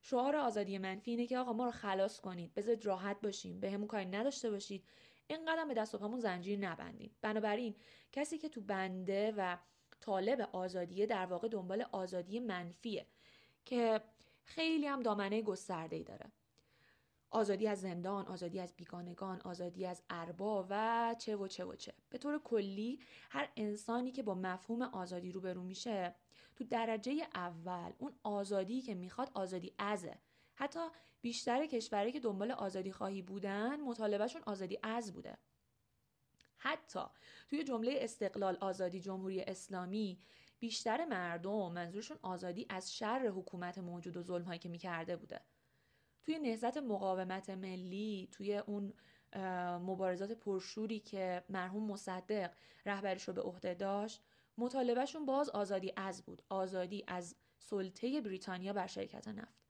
شعار 0.02 0.36
آزادی 0.36 0.78
منفی 0.78 1.12
اینه 1.12 1.28
که 1.28 1.38
آقا 1.38 1.54
ما 1.54 1.66
رو 1.66 1.72
خلاص 1.72 2.20
کنید 2.20 2.54
بذارید 2.54 2.86
راحت 2.86 3.22
باشیم 3.22 3.60
به 3.60 3.72
همون 3.72 3.88
کاری 3.88 4.06
نداشته 4.06 4.52
باشید 4.52 4.84
اینقدر 5.28 5.66
به 5.66 5.74
دست 5.74 5.96
و 5.96 5.98
پامون 5.98 6.20
زنجیر 6.20 6.60
نبندید 6.60 7.16
بنابراین 7.22 7.76
کسی 8.12 8.38
که 8.38 8.50
تو 8.50 8.62
بنده 8.62 9.34
و 9.38 9.58
طالب 10.00 10.50
آزادیه 10.52 11.06
در 11.06 11.26
واقع 11.26 11.48
دنبال 11.48 11.86
آزادی 11.92 12.40
منفیه 12.40 13.08
که 13.66 14.02
خیلی 14.44 14.88
هم 14.88 15.04
دامنه 15.04 15.42
گسترده 15.42 15.96
ای 15.96 16.04
داره. 16.04 16.32
آزادی 17.30 17.68
از 17.68 17.82
زندان، 17.82 18.26
آزادی 18.26 18.60
از 18.60 18.74
بیگانگان، 18.78 19.42
آزادی 19.42 19.86
از 19.86 20.04
اربا 20.10 20.68
و 20.70 21.16
چه 21.20 21.36
و 21.36 21.48
چه 21.48 21.66
و 21.66 21.76
چه. 21.76 21.94
به 22.10 22.18
طور 22.18 22.40
کلی 22.40 23.00
هر 23.30 23.50
انسانی 23.58 24.12
که 24.12 24.24
با 24.24 24.36
مفهوم 24.36 24.82
آزادی 24.82 25.32
روبرو 25.32 25.64
میشه 25.64 26.16
تو 26.56 26.64
درجه 26.64 27.28
اول 27.36 27.92
اون 27.98 28.14
آزادی 28.24 28.82
که 28.82 28.96
می‌خواد 28.96 29.32
آزادی 29.34 29.74
ازه. 29.78 30.18
حتی 30.56 30.80
بیشتر 31.22 31.66
کشورهایی 31.66 32.12
که 32.12 32.20
دنبال 32.20 32.52
آزادی 32.52 32.92
خواهی 32.92 33.22
بودن 33.22 33.82
مطالبهشون 33.82 34.42
آزادی 34.46 34.80
از 34.84 35.14
بوده. 35.14 35.38
حتی 36.58 37.04
توی 37.50 37.64
جمله 37.64 37.98
استقلال 37.98 38.58
آزادی 38.62 39.00
جمهوری 39.00 39.42
اسلامی 39.42 40.22
بیشتر 40.60 41.06
مردم 41.06 41.72
منظورشون 41.72 42.18
آزادی 42.22 42.66
از 42.70 42.96
شر 42.96 43.28
حکومت 43.28 43.78
موجود 43.78 44.18
و 44.18 44.22
ظلمهایی 44.22 44.60
که 44.60 44.70
می‌کرده 44.70 45.16
بوده. 45.16 45.42
توی 46.28 46.40
نهزت 46.40 46.78
مقاومت 46.78 47.50
ملی 47.50 48.30
توی 48.32 48.58
اون 48.58 48.94
مبارزات 49.82 50.32
پرشوری 50.32 51.00
که 51.00 51.44
مرحوم 51.50 51.92
مصدق 51.92 52.52
رهبریش 52.86 53.24
رو 53.24 53.34
به 53.34 53.42
عهده 53.42 53.74
داشت 53.74 54.24
مطالبهشون 54.58 55.26
باز 55.26 55.50
آزادی 55.50 55.94
از 55.96 56.24
بود 56.24 56.42
آزادی 56.50 57.04
از 57.08 57.36
سلطه 57.60 58.22
بریتانیا 58.22 58.74
بر 58.74 58.88
شرکت 58.88 59.28
نفت. 59.28 59.68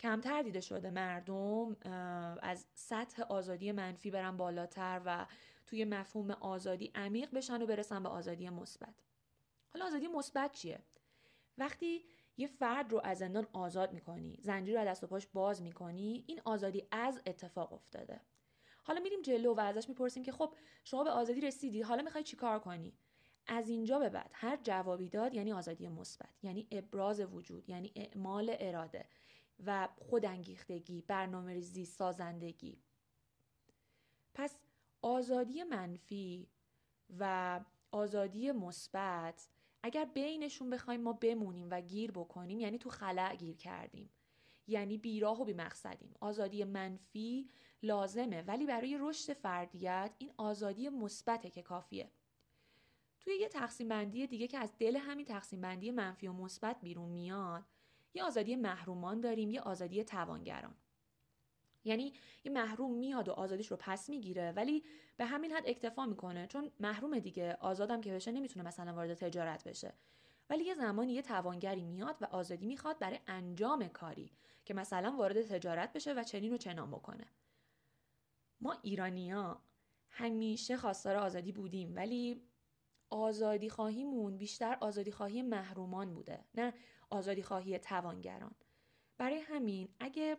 کمتر 0.00 0.42
دیده 0.42 0.60
شده 0.60 0.90
مردم 0.90 1.76
از 2.42 2.66
سطح 2.74 3.22
آزادی 3.22 3.72
منفی 3.72 4.10
برن 4.10 4.36
بالاتر 4.36 5.02
و 5.04 5.26
توی 5.66 5.84
مفهوم 5.84 6.30
آزادی 6.30 6.90
عمیق 6.94 7.30
بشن 7.34 7.62
و 7.62 7.66
برسن 7.66 8.02
به 8.02 8.08
آزادی 8.08 8.48
مثبت. 8.48 8.94
حالا 9.74 9.86
آزادی 9.86 10.06
مثبت 10.06 10.52
چیه؟ 10.52 10.78
وقتی 11.58 12.04
یه 12.36 12.46
فرد 12.46 12.92
رو 12.92 13.00
از 13.04 13.18
زندان 13.18 13.46
آزاد 13.52 13.92
می‌کنی 13.92 14.38
زنجیر 14.42 14.80
رو 14.80 14.86
دست 14.86 15.04
و 15.04 15.06
پاش 15.06 15.26
باز 15.26 15.62
می‌کنی 15.62 16.24
این 16.26 16.40
آزادی 16.44 16.88
از 16.90 17.20
اتفاق 17.26 17.72
افتاده. 17.72 18.20
حالا 18.82 19.00
میریم 19.00 19.22
جلو 19.22 19.54
و 19.54 19.60
ازش 19.60 19.88
می‌پرسیم 19.88 20.22
که 20.22 20.32
خب 20.32 20.54
شما 20.84 21.04
به 21.04 21.10
آزادی 21.10 21.40
رسیدی 21.40 21.82
حالا 21.82 22.02
می‌خوای 22.02 22.24
چیکار 22.24 22.58
کنی؟ 22.58 22.98
از 23.46 23.68
اینجا 23.68 23.98
به 23.98 24.08
بعد 24.08 24.30
هر 24.34 24.58
جوابی 24.62 25.08
داد 25.08 25.34
یعنی 25.34 25.52
آزادی 25.52 25.88
مثبت 25.88 26.34
یعنی 26.42 26.68
ابراز 26.70 27.20
وجود 27.20 27.68
یعنی 27.68 27.92
اعمال 27.96 28.56
اراده 28.58 29.08
و 29.66 29.88
خودانگیختگی 29.98 31.02
برنامه 31.02 31.52
ریزی 31.52 31.84
سازندگی. 31.84 32.82
پس 34.34 34.60
آزادی 35.02 35.64
منفی 35.64 36.48
و 37.18 37.60
آزادی 37.90 38.52
مثبت 38.52 39.48
اگر 39.86 40.04
بینشون 40.04 40.70
بخوایم 40.70 41.00
ما 41.00 41.12
بمونیم 41.12 41.68
و 41.70 41.80
گیر 41.80 42.10
بکنیم 42.10 42.60
یعنی 42.60 42.78
تو 42.78 42.90
خلع 42.90 43.36
گیر 43.36 43.56
کردیم. 43.56 44.10
یعنی 44.66 44.98
بیراه 44.98 45.40
و 45.40 45.44
بیمقصدیم 45.44 46.14
آزادی 46.20 46.64
منفی 46.64 47.48
لازمه 47.82 48.42
ولی 48.42 48.66
برای 48.66 48.98
رشد 49.00 49.32
فردیت 49.32 50.14
این 50.18 50.32
آزادی 50.36 50.88
مثبته 50.88 51.50
که 51.50 51.62
کافیه. 51.62 52.10
توی 53.20 53.34
یه 53.34 53.48
تقسیم 53.48 53.88
بندی 53.88 54.26
دیگه 54.26 54.46
که 54.46 54.58
از 54.58 54.78
دل 54.78 54.96
همین 54.96 55.26
تقسیم 55.26 55.60
بندی 55.60 55.90
منفی 55.90 56.26
و 56.26 56.32
مثبت 56.32 56.80
بیرون 56.80 57.08
میاد 57.08 57.64
یه 58.14 58.24
آزادی 58.24 58.56
محرومان 58.56 59.20
داریم 59.20 59.50
یه 59.50 59.60
آزادی 59.60 60.04
توانگران. 60.04 60.74
یعنی 61.86 62.12
یه 62.44 62.52
محروم 62.52 62.94
میاد 62.94 63.28
و 63.28 63.32
آزادیش 63.32 63.66
رو 63.66 63.76
پس 63.80 64.08
می‌گیره 64.08 64.52
ولی 64.52 64.84
به 65.16 65.24
همین 65.24 65.52
حد 65.52 65.62
اکتفا 65.66 66.06
می‌کنه 66.06 66.46
چون 66.46 66.70
محروم 66.80 67.18
دیگه 67.18 67.56
آزادم 67.60 68.00
که 68.00 68.12
بشه 68.12 68.32
نمی‌تونه 68.32 68.66
مثلا 68.68 68.94
وارد 68.94 69.14
تجارت 69.14 69.68
بشه. 69.68 69.92
ولی 70.50 70.64
یه 70.64 70.74
زمانی 70.74 71.12
یه 71.12 71.22
توانگری 71.22 71.84
میاد 71.84 72.16
و 72.20 72.24
آزادی 72.24 72.66
می‌خواد 72.66 72.98
برای 72.98 73.20
انجام 73.26 73.88
کاری 73.88 74.32
که 74.64 74.74
مثلا 74.74 75.16
وارد 75.18 75.42
تجارت 75.42 75.92
بشه 75.92 76.12
و 76.12 76.22
چنین 76.22 76.52
و 76.52 76.56
چنان 76.56 76.90
بکنه. 76.90 77.26
ما 78.60 78.76
ایرانیا 78.82 79.62
همیشه 80.08 80.76
خواستار 80.76 81.16
آزادی 81.16 81.52
بودیم 81.52 81.96
ولی 81.96 82.42
آزادی 83.10 83.68
خواهیمون 83.68 84.36
بیشتر 84.36 84.76
آزادی 84.80 85.12
خواهی 85.12 85.42
محرومان 85.42 86.14
بوده 86.14 86.44
نه 86.54 86.74
آزادی 87.10 87.42
خواهی 87.42 87.78
توانگران. 87.78 88.54
برای 89.18 89.38
همین 89.38 89.88
اگه 90.00 90.36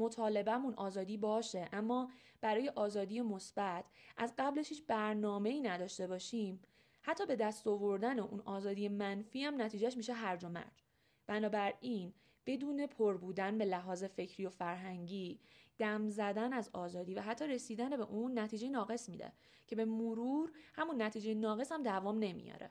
مطالبهمون 0.00 0.74
آزادی 0.74 1.16
باشه 1.16 1.68
اما 1.72 2.10
برای 2.40 2.68
آزادی 2.68 3.20
مثبت 3.20 3.84
از 4.16 4.34
قبلش 4.38 4.68
هیچ 4.68 4.86
برنامه 4.86 5.48
ای 5.48 5.60
نداشته 5.60 6.06
باشیم. 6.06 6.60
حتی 7.02 7.26
به 7.26 7.36
دست 7.36 7.66
آوردن 7.66 8.18
اون 8.18 8.40
آزادی 8.40 8.88
منفی 8.88 9.44
هم 9.44 9.62
نتیجهش 9.62 9.96
میشه 9.96 10.12
هرج 10.12 10.44
و 10.44 10.48
مرج. 10.48 10.84
بنابراین 11.26 12.12
بدون 12.46 12.86
پر 12.86 13.16
بودن 13.16 13.58
به 13.58 13.64
لحاظ 13.64 14.04
فکری 14.04 14.46
و 14.46 14.50
فرهنگی 14.50 15.40
دم 15.78 16.08
زدن 16.08 16.52
از 16.52 16.70
آزادی 16.72 17.14
و 17.14 17.20
حتی 17.20 17.46
رسیدن 17.46 17.90
به 17.90 18.02
اون 18.02 18.38
نتیجه 18.38 18.68
ناقص 18.68 19.08
میده 19.08 19.32
که 19.66 19.76
به 19.76 19.84
مرور 19.84 20.52
همون 20.74 21.02
نتیجه 21.02 21.34
ناقص 21.34 21.72
هم 21.72 21.82
دوام 21.82 22.18
نمیاره. 22.18 22.70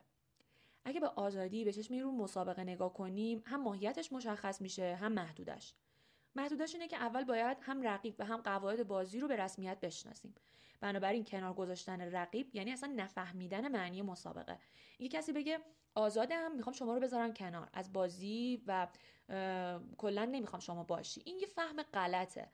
اگه 0.84 1.00
به 1.00 1.08
آزادی 1.08 1.64
به 1.64 1.72
چشم 1.72 1.94
رو 1.94 2.10
مسابقه 2.10 2.62
نگاه 2.62 2.92
کنیم 2.94 3.42
هم 3.46 3.62
ماهیتش 3.62 4.12
مشخص 4.12 4.60
میشه 4.60 4.94
هم 4.94 5.12
محدودش. 5.12 5.74
محدودش 6.34 6.74
اینه 6.74 6.88
که 6.88 6.96
اول 6.96 7.24
باید 7.24 7.56
هم 7.60 7.82
رقیب 7.82 8.14
و 8.18 8.24
هم 8.24 8.36
قواعد 8.36 8.88
بازی 8.88 9.20
رو 9.20 9.28
به 9.28 9.36
رسمیت 9.36 9.80
بشناسیم. 9.80 10.34
بنابراین 10.80 11.24
کنار 11.24 11.54
گذاشتن 11.54 12.00
رقیب 12.00 12.56
یعنی 12.56 12.72
اصلا 12.72 12.92
نفهمیدن 12.96 13.68
معنی 13.68 14.02
مسابقه. 14.02 14.58
یه 14.98 15.08
کسی 15.08 15.32
بگه 15.32 15.58
آزادم 15.94 16.52
می‌خوام 16.52 16.72
شما 16.72 16.94
رو 16.94 17.00
بذارم 17.00 17.34
کنار. 17.34 17.68
از 17.72 17.92
بازی 17.92 18.62
و 18.66 18.86
کلا 19.98 20.24
نمی‌خوام 20.24 20.60
شما 20.60 20.84
باشی. 20.84 21.22
این 21.24 21.38
یه 21.38 21.46
فهم 21.46 21.82
غلطه. 21.82 22.48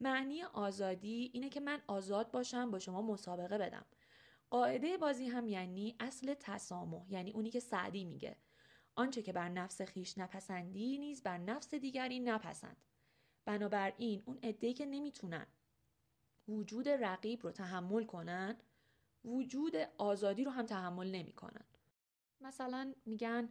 معنی 0.00 0.42
آزادی 0.42 1.30
اینه 1.34 1.48
که 1.48 1.60
من 1.60 1.82
آزاد 1.86 2.30
باشم 2.30 2.70
با 2.70 2.78
شما 2.78 3.02
مسابقه 3.02 3.58
بدم. 3.58 3.84
قاعده 4.50 4.96
بازی 4.96 5.26
هم 5.26 5.48
یعنی 5.48 5.96
اصل 6.00 6.34
تسامح 6.34 7.12
یعنی 7.12 7.30
اونی 7.30 7.50
که 7.50 7.60
سعدی 7.60 8.04
میگه. 8.04 8.36
آنچه 8.94 9.22
که 9.22 9.32
بر 9.32 9.48
نفس 9.48 9.82
خیش 9.82 10.18
نپسندی 10.18 10.98
نیز 10.98 11.22
بر 11.22 11.38
نفس 11.38 11.74
دیگری 11.74 12.20
نپسند. 12.20 12.76
بنابراین 13.46 14.22
اون 14.26 14.38
عده‌ای 14.42 14.74
که 14.74 14.86
نمی‌تونن 14.86 15.46
وجود 16.48 16.88
رقیب 16.88 17.42
رو 17.42 17.50
تحمل 17.50 18.04
کنن 18.04 18.56
وجود 19.24 19.76
آزادی 19.98 20.44
رو 20.44 20.50
هم 20.50 20.66
تحمل 20.66 21.10
نمی‌کنن. 21.10 21.64
مثلا 22.40 22.94
میگن 23.06 23.48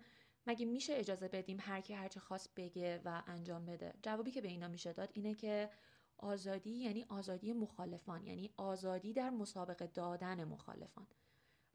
مگه 0.48 0.66
میشه 0.66 0.94
اجازه 0.94 1.28
بدیم 1.28 1.58
هر 1.62 1.82
کی 1.82 1.94
هرچه 1.94 2.20
خواست 2.20 2.56
بگه 2.56 3.02
و 3.06 3.24
انجام 3.28 3.66
بده؟ 3.66 3.94
جوابی 4.02 4.32
که 4.32 4.42
به 4.42 4.48
اینا 4.48 4.68
میشه 4.68 4.94
داد 4.94 5.10
اینه 5.14 5.36
که 5.36 5.70
آزادی 6.18 6.72
یعنی 6.72 7.06
آزادی 7.10 7.54
مخالفان 7.54 8.24
یعنی 8.24 8.50
آزادی 8.58 9.14
در 9.14 9.30
مسابقه 9.30 9.88
دادن 9.88 10.44
مخالفان. 10.44 11.08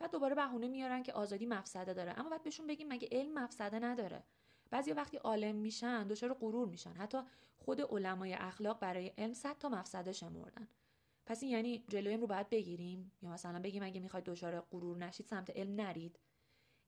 و 0.01 0.09
دوباره 0.09 0.35
بهونه 0.35 0.69
میارن 0.69 1.03
که 1.03 1.13
آزادی 1.13 1.47
مفسده 1.47 1.95
داره. 1.95 2.19
اما 2.19 2.29
باید 2.29 2.43
بهشون 2.43 2.67
بگیم 2.67 2.89
مگه 2.89 3.09
علم 3.13 3.39
مفسده 3.39 3.79
نداره. 3.79 4.23
بعضی 4.71 4.93
وقتی 4.93 5.17
عالم 5.17 5.57
میشن 5.57 6.07
دچار 6.07 6.35
غرور 6.35 6.69
میشن. 6.69 6.93
حتی 6.93 7.19
خود 7.59 7.81
علمای 7.81 8.35
اخلاق 8.35 8.79
برای 8.79 9.13
علم 9.19 9.33
صد 9.33 9.59
تا 9.59 9.69
مفسده 9.69 10.13
شمردن 10.13 10.69
پس 11.27 11.43
این 11.43 11.53
یعنی 11.53 11.85
جلوی 11.89 12.17
رو 12.17 12.27
باید 12.27 12.51
بگیریم؟ 12.51 13.13
یا 13.23 13.31
مثلا 13.31 13.59
بگیم 13.59 13.83
اگه 13.83 14.01
می‌خواید 14.01 14.25
دچار 14.25 14.61
غرور 14.61 14.97
نشید 14.97 15.27
سمت 15.27 15.51
علم 15.51 15.81
نرید. 15.81 16.19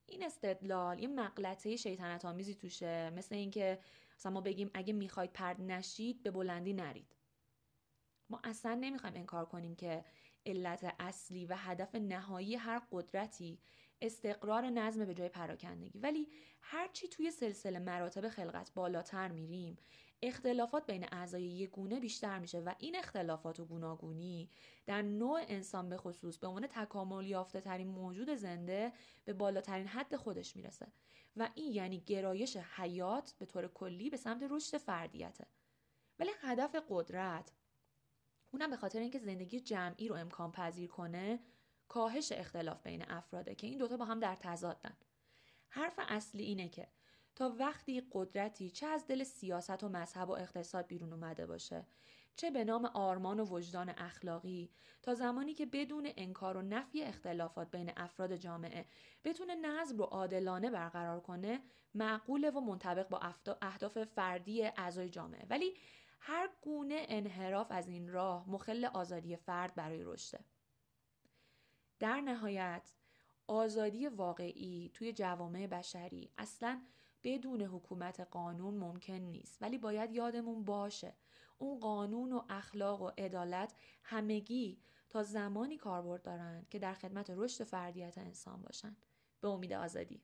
این 0.06 0.24
استدلال 0.24 0.98
یه 0.98 1.08
مغلطه 1.08 1.76
شیطنت 1.76 2.24
آمیزی 2.24 2.54
توشه. 2.54 3.10
مثل 3.10 3.34
اینکه 3.34 3.78
مثلا 4.18 4.32
ما 4.32 4.40
بگیم 4.40 4.70
اگه 4.74 4.92
می‌خواید 4.92 5.32
پرد 5.32 5.60
نشید 5.60 6.22
به 6.22 6.30
بلندی 6.30 6.72
نرید. 6.72 7.16
ما 8.30 8.40
اصلا 8.44 8.74
نمی‌خوایم 8.74 9.16
انکار 9.16 9.44
کنیم 9.44 9.74
که 9.74 10.04
علت 10.46 10.94
اصلی 10.98 11.46
و 11.46 11.56
هدف 11.56 11.94
نهایی 11.94 12.54
هر 12.56 12.82
قدرتی 12.92 13.58
استقرار 14.02 14.70
نظم 14.70 15.04
به 15.04 15.14
جای 15.14 15.28
پراکندگی. 15.28 15.98
ولی 15.98 16.28
هرچی 16.60 17.08
توی 17.08 17.30
سلسله 17.30 17.78
مراتب 17.78 18.28
خلقت 18.28 18.74
بالاتر 18.74 19.28
میریم 19.28 19.78
اختلافات 20.22 20.86
بین 20.86 21.06
اعضای 21.12 21.42
یک 21.42 21.70
گونه 21.70 22.00
بیشتر 22.00 22.38
میشه 22.38 22.60
و 22.60 22.72
این 22.78 22.96
اختلافات 22.96 23.60
و 23.60 23.64
گوناگونی 23.64 24.50
در 24.86 25.02
نوع 25.02 25.40
انسان 25.48 25.88
به 25.88 25.96
خصوص 25.96 26.38
به 26.38 26.46
عنوان 26.46 26.66
تکامل 26.66 27.26
یافته 27.26 27.60
ترین 27.60 27.88
موجود 27.88 28.34
زنده 28.34 28.92
به 29.24 29.32
بالاترین 29.32 29.86
حد 29.86 30.16
خودش 30.16 30.56
می‌رسه. 30.56 30.86
و 31.36 31.48
این 31.54 31.72
یعنی 31.72 32.00
گرایش 32.00 32.56
حیات 32.56 33.34
به 33.38 33.46
طور 33.46 33.68
کلی 33.68 34.10
به 34.10 34.16
سمت 34.16 34.46
رشد 34.50 34.78
فردیته. 34.78 35.46
ولی 36.18 36.30
هدف 36.40 36.76
قدرت 36.88 37.52
اونم 38.50 38.70
به 38.70 38.76
خاطر 38.76 38.98
اینکه 38.98 39.18
زندگی 39.18 39.60
جمعی 39.60 40.08
رو 40.08 40.14
امکان 40.14 40.52
پذیر 40.52 40.90
کنه 40.90 41.40
کاهش 41.92 42.32
اختلاف 42.32 42.82
بین 42.82 43.04
افراده 43.10 43.54
که 43.54 43.66
این 43.66 43.78
دوتا 43.78 43.96
با 43.96 44.04
هم 44.04 44.20
در 44.20 44.34
تضادن. 44.34 44.96
حرف 45.68 46.00
اصلی 46.08 46.42
اینه 46.42 46.68
که 46.68 46.88
تا 47.34 47.54
وقتی 47.58 48.02
قدرتی 48.12 48.70
چه 48.70 48.86
از 48.86 49.06
دل 49.06 49.24
سیاست 49.24 49.84
و 49.84 49.88
مذهب 49.88 50.28
و 50.28 50.32
اقتصاد 50.32 50.86
بیرون 50.86 51.12
اومده 51.12 51.46
باشه 51.46 51.86
چه 52.36 52.50
به 52.50 52.64
نام 52.64 52.84
آرمان 52.84 53.40
و 53.40 53.44
وجدان 53.44 53.88
اخلاقی 53.88 54.70
تا 55.02 55.14
زمانی 55.14 55.54
که 55.54 55.66
بدون 55.66 56.08
انکار 56.16 56.56
و 56.56 56.62
نفی 56.62 57.02
اختلافات 57.02 57.70
بین 57.70 57.92
افراد 57.96 58.36
جامعه 58.36 58.86
بتونه 59.24 59.54
نظم 59.54 59.98
رو 59.98 60.04
عادلانه 60.04 60.70
برقرار 60.70 61.20
کنه 61.20 61.60
معقوله 61.94 62.50
و 62.50 62.60
منطبق 62.60 63.08
با 63.08 63.20
اهداف 63.62 64.04
فردی 64.04 64.62
اعضای 64.64 65.08
جامعه. 65.08 65.46
ولی 65.50 65.74
هر 66.20 66.50
گونه 66.62 67.06
انحراف 67.08 67.66
از 67.70 67.88
این 67.88 68.08
راه 68.08 68.50
مخل 68.50 68.84
آزادی 68.84 69.36
فرد 69.36 69.74
برای 69.74 70.04
رشده. 70.04 70.44
در 72.02 72.20
نهایت 72.20 72.94
آزادی 73.46 74.08
واقعی 74.08 74.90
توی 74.94 75.12
جوامع 75.12 75.66
بشری 75.66 76.30
اصلا 76.38 76.82
بدون 77.24 77.62
حکومت 77.62 78.20
قانون 78.20 78.74
ممکن 78.74 79.12
نیست. 79.12 79.62
ولی 79.62 79.78
باید 79.78 80.12
یادمون 80.12 80.64
باشه 80.64 81.14
اون 81.58 81.80
قانون 81.80 82.32
و 82.32 82.42
اخلاق 82.50 83.02
و 83.02 83.10
عدالت 83.18 83.74
همگی 84.02 84.78
تا 85.10 85.22
زمانی 85.22 85.76
کاربرد 85.76 86.22
دارن 86.22 86.66
که 86.70 86.78
در 86.78 86.94
خدمت 86.94 87.30
رشد 87.30 87.64
فردیت 87.64 88.18
انسان 88.18 88.62
باشن. 88.62 88.96
به 89.40 89.48
امید 89.48 89.72
آزادی. 89.72 90.22